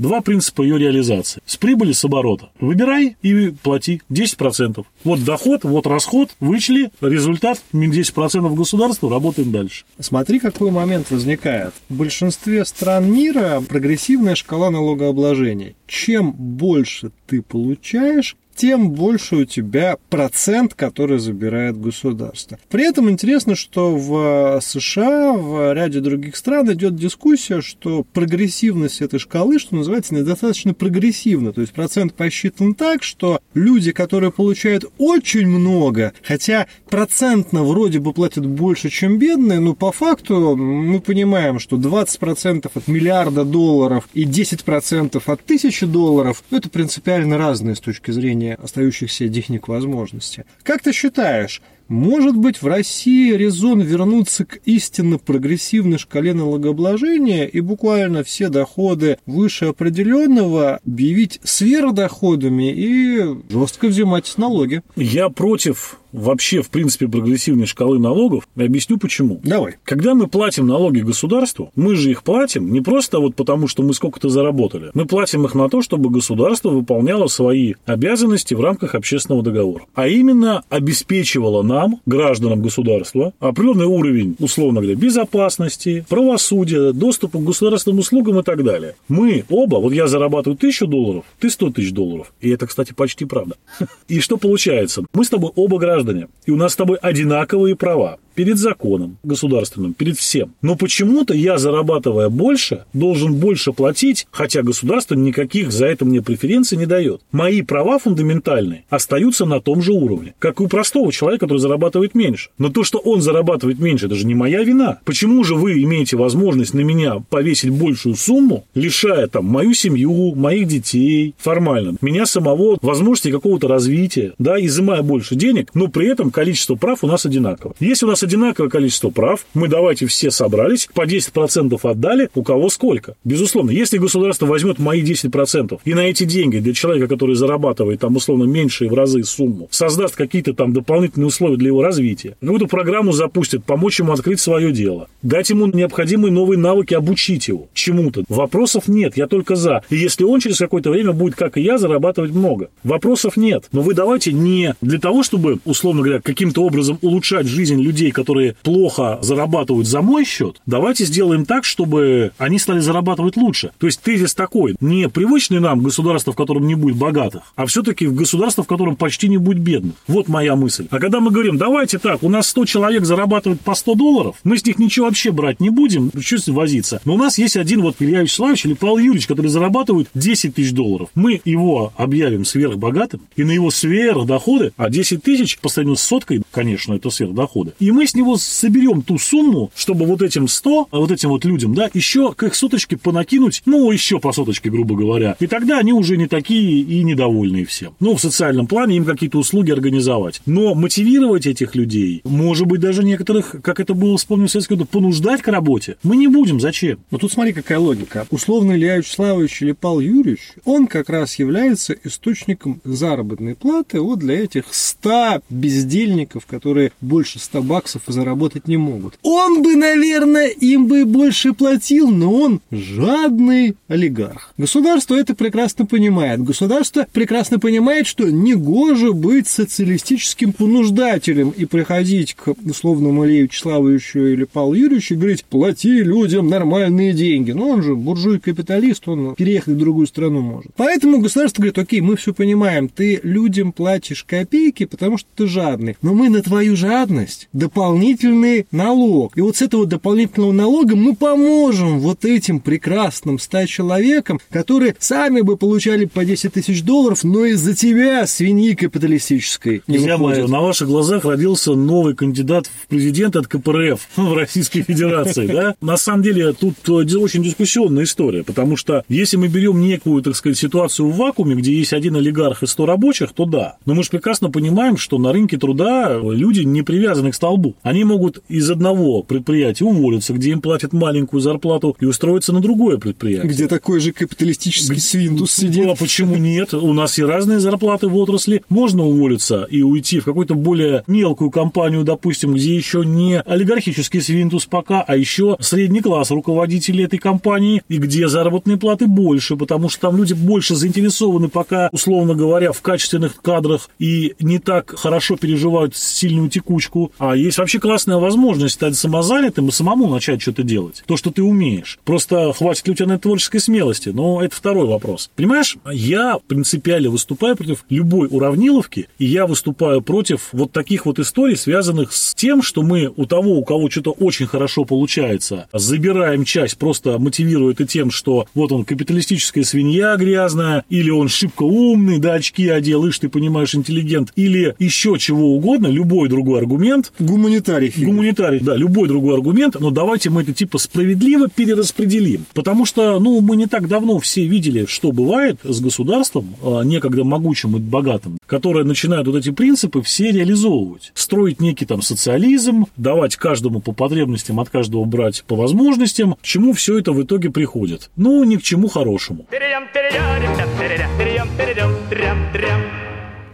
Два 0.00 0.22
принципа 0.22 0.62
ее 0.62 0.78
реализации. 0.78 1.42
С 1.44 1.58
прибыли, 1.58 1.92
с 1.92 2.02
оборота. 2.06 2.48
Выбирай 2.58 3.18
и 3.20 3.50
плати 3.50 4.00
10%. 4.10 4.86
Вот 5.04 5.24
доход, 5.24 5.64
вот 5.64 5.86
расход, 5.86 6.30
вычли, 6.40 6.90
результат 7.02 7.60
10% 7.74 8.54
государства, 8.54 9.10
работаем 9.10 9.52
дальше. 9.52 9.84
Смотри, 9.98 10.38
какой 10.38 10.70
момент 10.70 11.10
возникает. 11.10 11.74
В 11.90 11.96
большинстве 11.96 12.64
стран 12.64 13.12
мира 13.12 13.62
прогрессивная 13.68 14.36
шкала 14.36 14.70
налогообложения. 14.70 15.74
Чем 15.86 16.32
больше 16.32 17.10
ты 17.26 17.42
получаешь, 17.42 18.36
тем 18.60 18.90
больше 18.90 19.36
у 19.36 19.44
тебя 19.46 19.96
процент, 20.10 20.74
который 20.74 21.18
забирает 21.18 21.80
государство. 21.80 22.58
При 22.68 22.86
этом 22.86 23.08
интересно, 23.08 23.54
что 23.54 23.96
в 23.96 24.60
США, 24.60 25.32
в 25.32 25.72
ряде 25.72 26.00
других 26.00 26.36
стран 26.36 26.70
идет 26.70 26.94
дискуссия, 26.94 27.62
что 27.62 28.04
прогрессивность 28.12 29.00
этой 29.00 29.18
шкалы, 29.18 29.58
что 29.58 29.76
называется, 29.76 30.14
недостаточно 30.14 30.74
прогрессивна. 30.74 31.54
То 31.54 31.62
есть 31.62 31.72
процент 31.72 32.12
посчитан 32.12 32.74
так, 32.74 33.02
что 33.02 33.40
люди, 33.54 33.92
которые 33.92 34.30
получают 34.30 34.84
очень 34.98 35.46
много, 35.46 36.12
хотя 36.22 36.66
процентно 36.90 37.64
вроде 37.64 37.98
бы 37.98 38.12
платят 38.12 38.44
больше, 38.44 38.90
чем 38.90 39.16
бедные, 39.16 39.60
но 39.60 39.74
по 39.74 39.90
факту 39.90 40.54
мы 40.54 41.00
понимаем, 41.00 41.60
что 41.60 41.76
20% 41.76 42.70
от 42.74 42.88
миллиарда 42.88 43.46
долларов 43.46 44.06
и 44.12 44.24
10% 44.26 45.22
от 45.24 45.44
тысячи 45.46 45.86
долларов– 45.86 46.44
это 46.50 46.68
принципиально 46.68 47.38
разные 47.38 47.74
с 47.74 47.80
точки 47.80 48.10
зрения 48.10 48.49
остающихся 48.54 49.28
денег 49.28 49.68
возможности. 49.68 50.44
Как 50.62 50.82
ты 50.82 50.92
считаешь, 50.92 51.62
может 51.90 52.36
быть, 52.36 52.62
в 52.62 52.66
России 52.68 53.32
резон 53.32 53.80
вернуться 53.80 54.44
к 54.44 54.60
истинно 54.64 55.18
прогрессивной 55.18 55.98
шкале 55.98 56.34
налогообложения 56.34 57.46
и 57.46 57.60
буквально 57.60 58.22
все 58.22 58.48
доходы 58.48 59.18
выше 59.26 59.66
определенного 59.66 60.78
объявить 60.86 61.40
сверхдоходами 61.42 62.72
и 62.72 63.24
жестко 63.50 63.88
взимать 63.88 64.32
налоги? 64.36 64.82
Я 64.94 65.30
против 65.30 66.00
вообще, 66.12 66.62
в 66.62 66.70
принципе, 66.70 67.08
прогрессивной 67.08 67.66
шкалы 67.66 67.98
налогов. 67.98 68.48
И 68.56 68.64
объясню 68.64 68.98
почему. 68.98 69.40
Давай. 69.44 69.76
Когда 69.84 70.14
мы 70.14 70.26
платим 70.26 70.66
налоги 70.66 71.00
государству, 71.00 71.70
мы 71.74 71.96
же 71.96 72.10
их 72.10 72.22
платим 72.22 72.72
не 72.72 72.80
просто 72.80 73.18
вот 73.20 73.34
потому, 73.34 73.68
что 73.68 73.82
мы 73.82 73.94
сколько-то 73.94 74.28
заработали. 74.28 74.90
Мы 74.94 75.06
платим 75.06 75.44
их 75.44 75.54
на 75.54 75.68
то, 75.68 75.82
чтобы 75.82 76.10
государство 76.10 76.70
выполняло 76.70 77.26
свои 77.26 77.74
обязанности 77.86 78.54
в 78.54 78.60
рамках 78.60 78.94
общественного 78.94 79.42
договора. 79.42 79.84
А 79.94 80.08
именно 80.08 80.62
обеспечивало 80.68 81.62
нам, 81.80 82.00
гражданам 82.06 82.62
государства, 82.62 83.32
определенный 83.40 83.86
уровень, 83.86 84.36
условно 84.38 84.80
говоря, 84.80 84.96
безопасности, 84.96 86.04
правосудия, 86.08 86.92
доступа 86.92 87.38
к 87.38 87.44
государственным 87.44 88.00
услугам 88.00 88.38
и 88.40 88.42
так 88.42 88.62
далее. 88.64 88.94
Мы 89.08 89.44
оба, 89.48 89.76
вот 89.76 89.92
я 89.92 90.06
зарабатываю 90.06 90.56
тысячу 90.56 90.86
долларов, 90.86 91.24
ты 91.38 91.48
сто 91.50 91.70
тысяч 91.70 91.92
долларов. 91.92 92.32
И 92.40 92.50
это, 92.50 92.66
кстати, 92.66 92.92
почти 92.92 93.24
правда. 93.24 93.56
И 94.08 94.20
что 94.20 94.36
получается? 94.36 95.04
Мы 95.14 95.24
с 95.24 95.30
тобой 95.30 95.52
оба 95.54 95.78
граждане 95.78 96.28
и 96.46 96.50
у 96.50 96.56
нас 96.56 96.72
с 96.72 96.76
тобой 96.76 96.98
одинаковые 96.98 97.76
права. 97.76 98.18
Перед 98.34 98.58
законом 98.58 99.18
государственным, 99.22 99.94
перед 99.94 100.16
всем. 100.16 100.54
Но 100.62 100.76
почему-то 100.76 101.34
я, 101.34 101.58
зарабатывая 101.58 102.28
больше, 102.28 102.84
должен 102.92 103.34
больше 103.34 103.72
платить, 103.72 104.26
хотя 104.30 104.62
государство 104.62 105.14
никаких 105.14 105.72
за 105.72 105.86
это 105.86 106.04
мне 106.04 106.22
преференций 106.22 106.78
не 106.78 106.86
дает. 106.86 107.20
Мои 107.32 107.62
права 107.62 107.98
фундаментальные 107.98 108.84
остаются 108.88 109.44
на 109.44 109.60
том 109.60 109.82
же 109.82 109.92
уровне, 109.92 110.34
как 110.38 110.60
и 110.60 110.64
у 110.64 110.68
простого 110.68 111.12
человека, 111.12 111.46
который 111.46 111.58
зарабатывает 111.58 112.14
меньше. 112.14 112.50
Но 112.58 112.68
то, 112.68 112.84
что 112.84 112.98
он 112.98 113.20
зарабатывает 113.20 113.78
меньше, 113.78 114.06
это 114.06 114.14
же 114.14 114.26
не 114.26 114.34
моя 114.34 114.62
вина. 114.62 114.98
Почему 115.04 115.44
же 115.44 115.54
вы 115.54 115.82
имеете 115.82 116.16
возможность 116.16 116.74
на 116.74 116.80
меня 116.80 117.22
повесить 117.28 117.70
большую 117.70 118.14
сумму, 118.14 118.64
лишая 118.74 119.26
там 119.26 119.44
мою 119.46 119.74
семью, 119.74 120.34
моих 120.34 120.68
детей, 120.68 121.34
формально, 121.38 121.96
меня 122.00 122.26
самого, 122.26 122.78
возможности 122.82 123.30
какого-то 123.30 123.68
развития, 123.68 124.32
да, 124.38 124.60
изымая 124.64 125.02
больше 125.02 125.34
денег, 125.34 125.70
но 125.74 125.88
при 125.88 126.08
этом 126.08 126.30
количество 126.30 126.74
прав 126.74 127.02
у 127.02 127.06
нас 127.06 127.26
одинаково. 127.26 127.74
Если 127.80 128.06
у 128.06 128.08
нас 128.08 128.19
одинаковое 128.22 128.70
количество 128.70 129.10
прав, 129.10 129.44
мы 129.54 129.68
давайте 129.68 130.06
все 130.06 130.30
собрались, 130.30 130.88
по 130.94 131.06
10% 131.06 131.78
отдали, 131.82 132.30
у 132.34 132.42
кого 132.42 132.68
сколько. 132.70 133.14
Безусловно, 133.24 133.70
если 133.70 133.98
государство 133.98 134.46
возьмет 134.46 134.78
мои 134.78 135.02
10% 135.02 135.80
и 135.84 135.94
на 135.94 136.00
эти 136.00 136.24
деньги 136.24 136.58
для 136.58 136.72
человека, 136.72 137.08
который 137.08 137.34
зарабатывает 137.34 138.00
там 138.00 138.16
условно 138.16 138.44
меньшие 138.44 138.90
в 138.90 138.94
разы 138.94 139.24
сумму, 139.24 139.68
создаст 139.70 140.14
какие-то 140.14 140.54
там 140.54 140.72
дополнительные 140.72 141.26
условия 141.26 141.56
для 141.56 141.68
его 141.68 141.82
развития, 141.82 142.36
какую-то 142.40 142.66
программу 142.66 143.12
запустит, 143.12 143.64
помочь 143.64 144.00
ему 144.00 144.12
открыть 144.12 144.40
свое 144.40 144.70
дело, 144.70 145.08
дать 145.22 145.48
ему 145.50 145.66
необходимые 145.66 146.32
новые 146.32 146.58
навыки, 146.58 146.94
обучить 146.94 147.48
его 147.48 147.68
чему-то. 147.72 148.24
Вопросов 148.28 148.86
нет, 148.86 149.16
я 149.16 149.26
только 149.26 149.56
за. 149.56 149.82
И 149.88 149.96
если 149.96 150.24
он 150.24 150.40
через 150.40 150.58
какое-то 150.58 150.90
время 150.90 151.12
будет, 151.12 151.36
как 151.36 151.56
и 151.56 151.62
я, 151.62 151.78
зарабатывать 151.78 152.32
много. 152.32 152.68
Вопросов 152.84 153.36
нет. 153.36 153.64
Но 153.72 153.80
вы 153.80 153.94
давайте 153.94 154.32
не 154.32 154.74
для 154.82 154.98
того, 154.98 155.22
чтобы, 155.22 155.58
условно 155.64 156.02
говоря, 156.02 156.20
каким-то 156.20 156.62
образом 156.62 156.98
улучшать 157.00 157.46
жизнь 157.46 157.80
людей, 157.80 158.09
которые 158.10 158.56
плохо 158.62 159.18
зарабатывают 159.22 159.86
за 159.86 160.02
мой 160.02 160.24
счет, 160.24 160.60
давайте 160.66 161.04
сделаем 161.04 161.44
так, 161.44 161.64
чтобы 161.64 162.32
они 162.38 162.58
стали 162.58 162.80
зарабатывать 162.80 163.36
лучше. 163.36 163.70
То 163.78 163.86
есть 163.86 164.00
тезис 164.00 164.34
такой, 164.34 164.76
не 164.80 165.08
привычный 165.08 165.60
нам 165.60 165.82
государство, 165.82 166.32
в 166.32 166.36
котором 166.36 166.66
не 166.66 166.74
будет 166.74 166.96
богатых, 166.96 167.42
а 167.56 167.66
все-таки 167.66 168.06
в 168.06 168.14
государство, 168.14 168.64
в 168.64 168.66
котором 168.66 168.96
почти 168.96 169.28
не 169.28 169.38
будет 169.38 169.58
бедных. 169.58 169.94
Вот 170.06 170.28
моя 170.28 170.56
мысль. 170.56 170.86
А 170.90 170.98
когда 170.98 171.20
мы 171.20 171.30
говорим, 171.30 171.58
давайте 171.58 171.98
так, 171.98 172.22
у 172.22 172.28
нас 172.28 172.48
100 172.48 172.64
человек 172.66 173.04
зарабатывают 173.04 173.60
по 173.60 173.74
100 173.74 173.94
долларов, 173.94 174.36
мы 174.44 174.58
с 174.58 174.64
них 174.64 174.78
ничего 174.78 175.06
вообще 175.06 175.30
брать 175.30 175.60
не 175.60 175.70
будем, 175.70 176.10
чуть 176.20 176.46
возиться. 176.48 177.00
Но 177.04 177.14
у 177.14 177.18
нас 177.18 177.38
есть 177.38 177.56
один 177.56 177.82
вот 177.82 177.96
Илья 178.00 178.22
Вячеславович 178.22 178.66
или 178.66 178.74
Павел 178.74 178.98
Юрьевич, 178.98 179.26
который 179.26 179.48
зарабатывает 179.48 180.08
10 180.14 180.54
тысяч 180.54 180.72
долларов. 180.72 181.10
Мы 181.14 181.40
его 181.44 181.92
объявим 181.96 182.44
сверхбогатым, 182.44 183.22
и 183.36 183.44
на 183.44 183.52
его 183.52 183.70
сверхдоходы, 183.70 184.72
а 184.76 184.90
10 184.90 185.22
тысяч 185.22 185.58
по 185.58 185.68
сравнению 185.68 185.96
с 185.96 186.02
соткой, 186.02 186.42
конечно, 186.50 186.94
это 186.94 187.10
сверхдоходы. 187.10 187.72
И 187.78 187.90
мы 187.90 187.99
с 188.06 188.14
него 188.14 188.36
соберем 188.36 189.02
ту 189.02 189.18
сумму, 189.18 189.70
чтобы 189.74 190.06
вот 190.06 190.22
этим 190.22 190.48
100, 190.48 190.88
а 190.90 190.98
вот 190.98 191.10
этим 191.10 191.30
вот 191.30 191.44
людям, 191.44 191.74
да, 191.74 191.90
еще 191.94 192.32
к 192.32 192.42
их 192.42 192.54
соточке 192.54 192.96
понакинуть, 192.96 193.62
ну, 193.66 193.90
еще 193.90 194.18
по 194.18 194.32
соточке, 194.32 194.70
грубо 194.70 194.96
говоря. 194.96 195.36
И 195.40 195.46
тогда 195.46 195.78
они 195.78 195.92
уже 195.92 196.16
не 196.16 196.26
такие 196.26 196.80
и 196.80 197.02
недовольные 197.02 197.64
всем. 197.64 197.94
Ну, 198.00 198.16
в 198.16 198.20
социальном 198.20 198.66
плане 198.66 198.96
им 198.96 199.04
какие-то 199.04 199.38
услуги 199.38 199.70
организовать. 199.70 200.40
Но 200.46 200.74
мотивировать 200.74 201.46
этих 201.46 201.74
людей, 201.74 202.20
может 202.24 202.66
быть, 202.66 202.80
даже 202.80 203.04
некоторых, 203.04 203.56
как 203.62 203.80
это 203.80 203.94
было, 203.94 204.16
вспомнил 204.16 204.48
Советский 204.48 204.76
год, 204.76 204.88
понуждать 204.88 205.42
к 205.42 205.48
работе, 205.48 205.96
мы 206.02 206.16
не 206.16 206.28
будем. 206.28 206.60
Зачем? 206.60 206.98
Но 207.10 207.18
тут 207.18 207.32
смотри, 207.32 207.52
какая 207.52 207.78
логика. 207.78 208.26
Условно 208.30 208.72
Илья 208.72 208.96
Вячеславович 208.96 209.62
или 209.62 209.72
Павел 209.72 210.00
Юрьевич, 210.00 210.52
он 210.64 210.86
как 210.86 211.08
раз 211.08 211.38
является 211.38 211.94
источником 212.04 212.80
заработной 212.84 213.54
платы 213.54 214.00
вот 214.00 214.18
для 214.18 214.42
этих 214.42 214.64
100 214.70 215.42
бездельников, 215.50 216.46
которые 216.46 216.92
больше 217.00 217.38
100 217.38 217.62
баксов 217.62 217.89
заработать 218.06 218.68
не 218.68 218.76
могут. 218.76 219.18
Он 219.22 219.62
бы, 219.62 219.76
наверное, 219.76 220.48
им 220.48 220.86
бы 220.86 221.04
больше 221.04 221.52
платил, 221.52 222.10
но 222.10 222.32
он 222.32 222.60
жадный 222.70 223.76
олигарх. 223.88 224.52
Государство 224.58 225.14
это 225.14 225.34
прекрасно 225.34 225.86
понимает. 225.86 226.42
Государство 226.42 227.06
прекрасно 227.12 227.58
понимает, 227.58 228.06
что 228.06 228.30
негоже 228.30 229.12
быть 229.12 229.48
социалистическим 229.48 230.52
понуждателем 230.52 231.50
и 231.50 231.64
приходить 231.64 232.34
к 232.34 232.54
условному 232.64 233.26
Илье 233.26 233.42
Вячеславовичу 233.42 234.20
или 234.20 234.44
Павлу 234.44 234.74
Юрьевичу 234.74 235.14
и 235.14 235.16
говорить, 235.16 235.44
плати 235.44 236.02
людям 236.02 236.48
нормальные 236.48 237.12
деньги. 237.12 237.52
Но 237.52 237.68
он 237.68 237.82
же 237.82 237.94
буржуй-капиталист, 237.94 239.08
он 239.08 239.34
переехать 239.34 239.74
в 239.74 239.78
другую 239.78 240.06
страну 240.06 240.40
может. 240.40 240.72
Поэтому 240.76 241.20
государство 241.20 241.62
говорит, 241.62 241.78
окей, 241.78 242.00
мы 242.00 242.16
все 242.16 242.32
понимаем, 242.32 242.88
ты 242.88 243.20
людям 243.22 243.72
платишь 243.72 244.24
копейки, 244.24 244.84
потому 244.84 245.18
что 245.18 245.28
ты 245.34 245.46
жадный. 245.46 245.96
Но 246.02 246.14
мы 246.14 246.28
на 246.28 246.42
твою 246.42 246.76
жадность 246.76 247.48
дополнительный 247.80 248.66
налог. 248.72 249.32
И 249.38 249.40
вот 249.40 249.56
с 249.56 249.62
этого 249.62 249.86
дополнительного 249.86 250.52
налога 250.52 250.96
мы 250.96 251.16
поможем 251.16 251.98
вот 252.00 252.26
этим 252.26 252.60
прекрасным 252.60 253.38
100 253.38 253.66
человекам, 253.66 254.38
которые 254.50 254.94
сами 254.98 255.40
бы 255.40 255.56
получали 255.56 256.04
по 256.04 256.22
10 256.22 256.52
тысяч 256.52 256.82
долларов, 256.82 257.24
но 257.24 257.46
из-за 257.46 257.74
тебя, 257.74 258.26
свиньи 258.26 258.74
капиталистической, 258.74 259.82
не 259.86 259.96
Я 259.96 260.18
выходит. 260.18 260.48
на 260.50 260.60
ваших 260.60 260.88
глазах 260.88 261.24
родился 261.24 261.72
новый 261.72 262.14
кандидат 262.14 262.66
в 262.66 262.86
президент 262.86 263.34
от 263.36 263.46
КПРФ 263.46 264.08
в 264.16 264.34
Российской 264.34 264.82
Федерации, 264.82 265.46
да? 265.46 265.74
На 265.80 265.96
самом 265.96 266.22
деле 266.22 266.52
тут 266.52 266.76
э, 266.86 267.16
очень 267.16 267.42
дискуссионная 267.42 268.04
история, 268.04 268.44
потому 268.44 268.76
что 268.76 269.04
если 269.08 269.38
мы 269.38 269.48
берем 269.48 269.80
некую, 269.80 270.22
так 270.22 270.36
сказать, 270.36 270.58
ситуацию 270.58 271.08
в 271.08 271.16
вакууме, 271.16 271.54
где 271.54 271.72
есть 271.72 271.94
один 271.94 272.16
олигарх 272.16 272.62
и 272.62 272.66
100 272.66 272.84
рабочих, 272.84 273.32
то 273.32 273.46
да. 273.46 273.78
Но 273.86 273.94
мы 273.94 274.02
же 274.02 274.10
прекрасно 274.10 274.50
понимаем, 274.50 274.98
что 274.98 275.16
на 275.16 275.32
рынке 275.32 275.56
труда 275.56 276.18
люди 276.22 276.60
не 276.60 276.82
привязаны 276.82 277.30
к 277.30 277.34
столбу. 277.34 277.69
Они 277.82 278.04
могут 278.04 278.42
из 278.48 278.70
одного 278.70 279.22
предприятия 279.22 279.84
уволиться, 279.84 280.32
где 280.32 280.50
им 280.50 280.60
платят 280.60 280.92
маленькую 280.92 281.40
зарплату, 281.40 281.96
и 282.00 282.04
устроиться 282.04 282.52
на 282.52 282.60
другое 282.60 282.98
предприятие. 282.98 283.50
Где 283.50 283.66
такой 283.68 284.00
же 284.00 284.12
капиталистический 284.12 284.94
где... 284.94 285.00
свинтус 285.00 285.52
сидит. 285.52 285.86
Ну, 285.86 285.92
а 285.92 285.96
почему 285.96 286.36
нет? 286.36 286.74
У 286.74 286.92
нас 286.92 287.18
и 287.18 287.22
разные 287.22 287.60
зарплаты 287.60 288.08
в 288.08 288.16
отрасли. 288.16 288.62
Можно 288.68 289.04
уволиться 289.04 289.66
и 289.70 289.82
уйти 289.82 290.20
в 290.20 290.24
какую-то 290.24 290.54
более 290.54 291.04
мелкую 291.06 291.50
компанию, 291.50 292.04
допустим, 292.04 292.54
где 292.54 292.74
еще 292.74 293.04
не 293.04 293.40
олигархический 293.40 294.20
свинтус 294.20 294.66
пока, 294.66 295.02
а 295.02 295.16
еще 295.16 295.56
средний 295.60 296.00
класс 296.00 296.30
руководителей 296.30 297.04
этой 297.04 297.18
компании, 297.18 297.82
и 297.88 297.98
где 297.98 298.28
заработные 298.28 298.76
платы 298.76 299.06
больше, 299.06 299.56
потому 299.56 299.88
что 299.88 300.00
там 300.00 300.16
люди 300.16 300.32
больше 300.32 300.74
заинтересованы 300.74 301.48
пока, 301.48 301.88
условно 301.92 302.34
говоря, 302.34 302.72
в 302.72 302.80
качественных 302.82 303.40
кадрах 303.40 303.88
и 303.98 304.34
не 304.40 304.58
так 304.58 304.94
хорошо 304.96 305.36
переживают 305.36 305.96
сильную 305.96 306.48
текучку. 306.48 307.12
А 307.18 307.36
есть 307.36 307.58
вообще 307.60 307.78
классная 307.78 308.16
возможность 308.16 308.74
стать 308.74 308.96
самозанятым 308.96 309.68
и 309.68 309.72
самому 309.72 310.08
начать 310.08 310.42
что-то 310.42 310.62
делать. 310.62 311.02
То, 311.06 311.16
что 311.16 311.30
ты 311.30 311.42
умеешь. 311.42 311.98
Просто 312.04 312.52
хватит 312.52 312.86
ли 312.86 312.92
у 312.92 312.96
тебя 312.96 313.08
на 313.08 313.12
это 313.12 313.22
творческой 313.22 313.60
смелости? 313.60 314.08
Но 314.08 314.42
это 314.42 314.54
второй 314.54 314.86
вопрос. 314.86 315.30
Понимаешь, 315.36 315.76
я 315.92 316.38
принципиально 316.46 317.10
выступаю 317.10 317.56
против 317.56 317.84
любой 317.90 318.28
уравниловки, 318.30 319.08
и 319.18 319.26
я 319.26 319.46
выступаю 319.46 320.00
против 320.00 320.48
вот 320.52 320.72
таких 320.72 321.06
вот 321.06 321.18
историй, 321.18 321.56
связанных 321.56 322.12
с 322.12 322.34
тем, 322.34 322.62
что 322.62 322.82
мы 322.82 323.12
у 323.14 323.26
того, 323.26 323.58
у 323.58 323.64
кого 323.64 323.90
что-то 323.90 324.12
очень 324.12 324.46
хорошо 324.46 324.84
получается, 324.84 325.68
забираем 325.72 326.44
часть, 326.44 326.78
просто 326.78 327.18
мотивируя 327.18 327.72
это 327.72 327.86
тем, 327.86 328.10
что 328.10 328.46
вот 328.54 328.72
он 328.72 328.84
капиталистическая 328.84 329.64
свинья 329.64 330.16
грязная, 330.16 330.84
или 330.88 331.10
он 331.10 331.28
шибко 331.28 331.64
умный, 331.64 332.18
да, 332.18 332.34
очки 332.34 332.68
одел, 332.68 333.06
ишь, 333.06 333.18
ты 333.18 333.28
понимаешь, 333.28 333.74
интеллигент, 333.74 334.32
или 334.36 334.74
еще 334.78 335.18
чего 335.18 335.54
угодно, 335.54 335.88
любой 335.88 336.28
другой 336.28 336.60
аргумент. 336.60 337.12
Гуманитарий. 337.50 337.92
Гуманитарий, 337.96 338.60
да, 338.60 338.76
любой 338.76 339.08
другой 339.08 339.34
аргумент, 339.34 339.76
но 339.78 339.90
давайте 339.90 340.30
мы 340.30 340.42
это 340.42 340.52
типа 340.52 340.78
справедливо 340.78 341.48
перераспределим. 341.48 342.46
Потому 342.54 342.86
что, 342.86 343.18
ну, 343.18 343.40
мы 343.40 343.56
не 343.56 343.66
так 343.66 343.88
давно 343.88 344.18
все 344.20 344.46
видели, 344.46 344.86
что 344.86 345.10
бывает 345.10 345.58
с 345.64 345.80
государством, 345.80 346.54
а, 346.62 346.82
некогда 346.82 347.24
могучим 347.24 347.76
и 347.76 347.80
богатым, 347.80 348.38
которое 348.46 348.84
начинает 348.84 349.26
вот 349.26 349.36
эти 349.36 349.50
принципы 349.50 350.02
все 350.02 350.30
реализовывать. 350.30 351.12
Строить 351.14 351.60
некий 351.60 351.86
там 351.86 352.02
социализм, 352.02 352.86
давать 352.96 353.36
каждому 353.36 353.80
по 353.80 353.92
потребностям, 353.92 354.60
от 354.60 354.70
каждого 354.70 355.04
брать 355.04 355.42
по 355.46 355.56
возможностям, 355.56 356.34
к 356.34 356.42
чему 356.42 356.72
все 356.72 356.98
это 356.98 357.12
в 357.12 357.22
итоге 357.22 357.50
приходит. 357.50 358.10
Ну, 358.16 358.44
ни 358.44 358.56
к 358.56 358.62
чему 358.62 358.88
хорошему. 358.88 359.46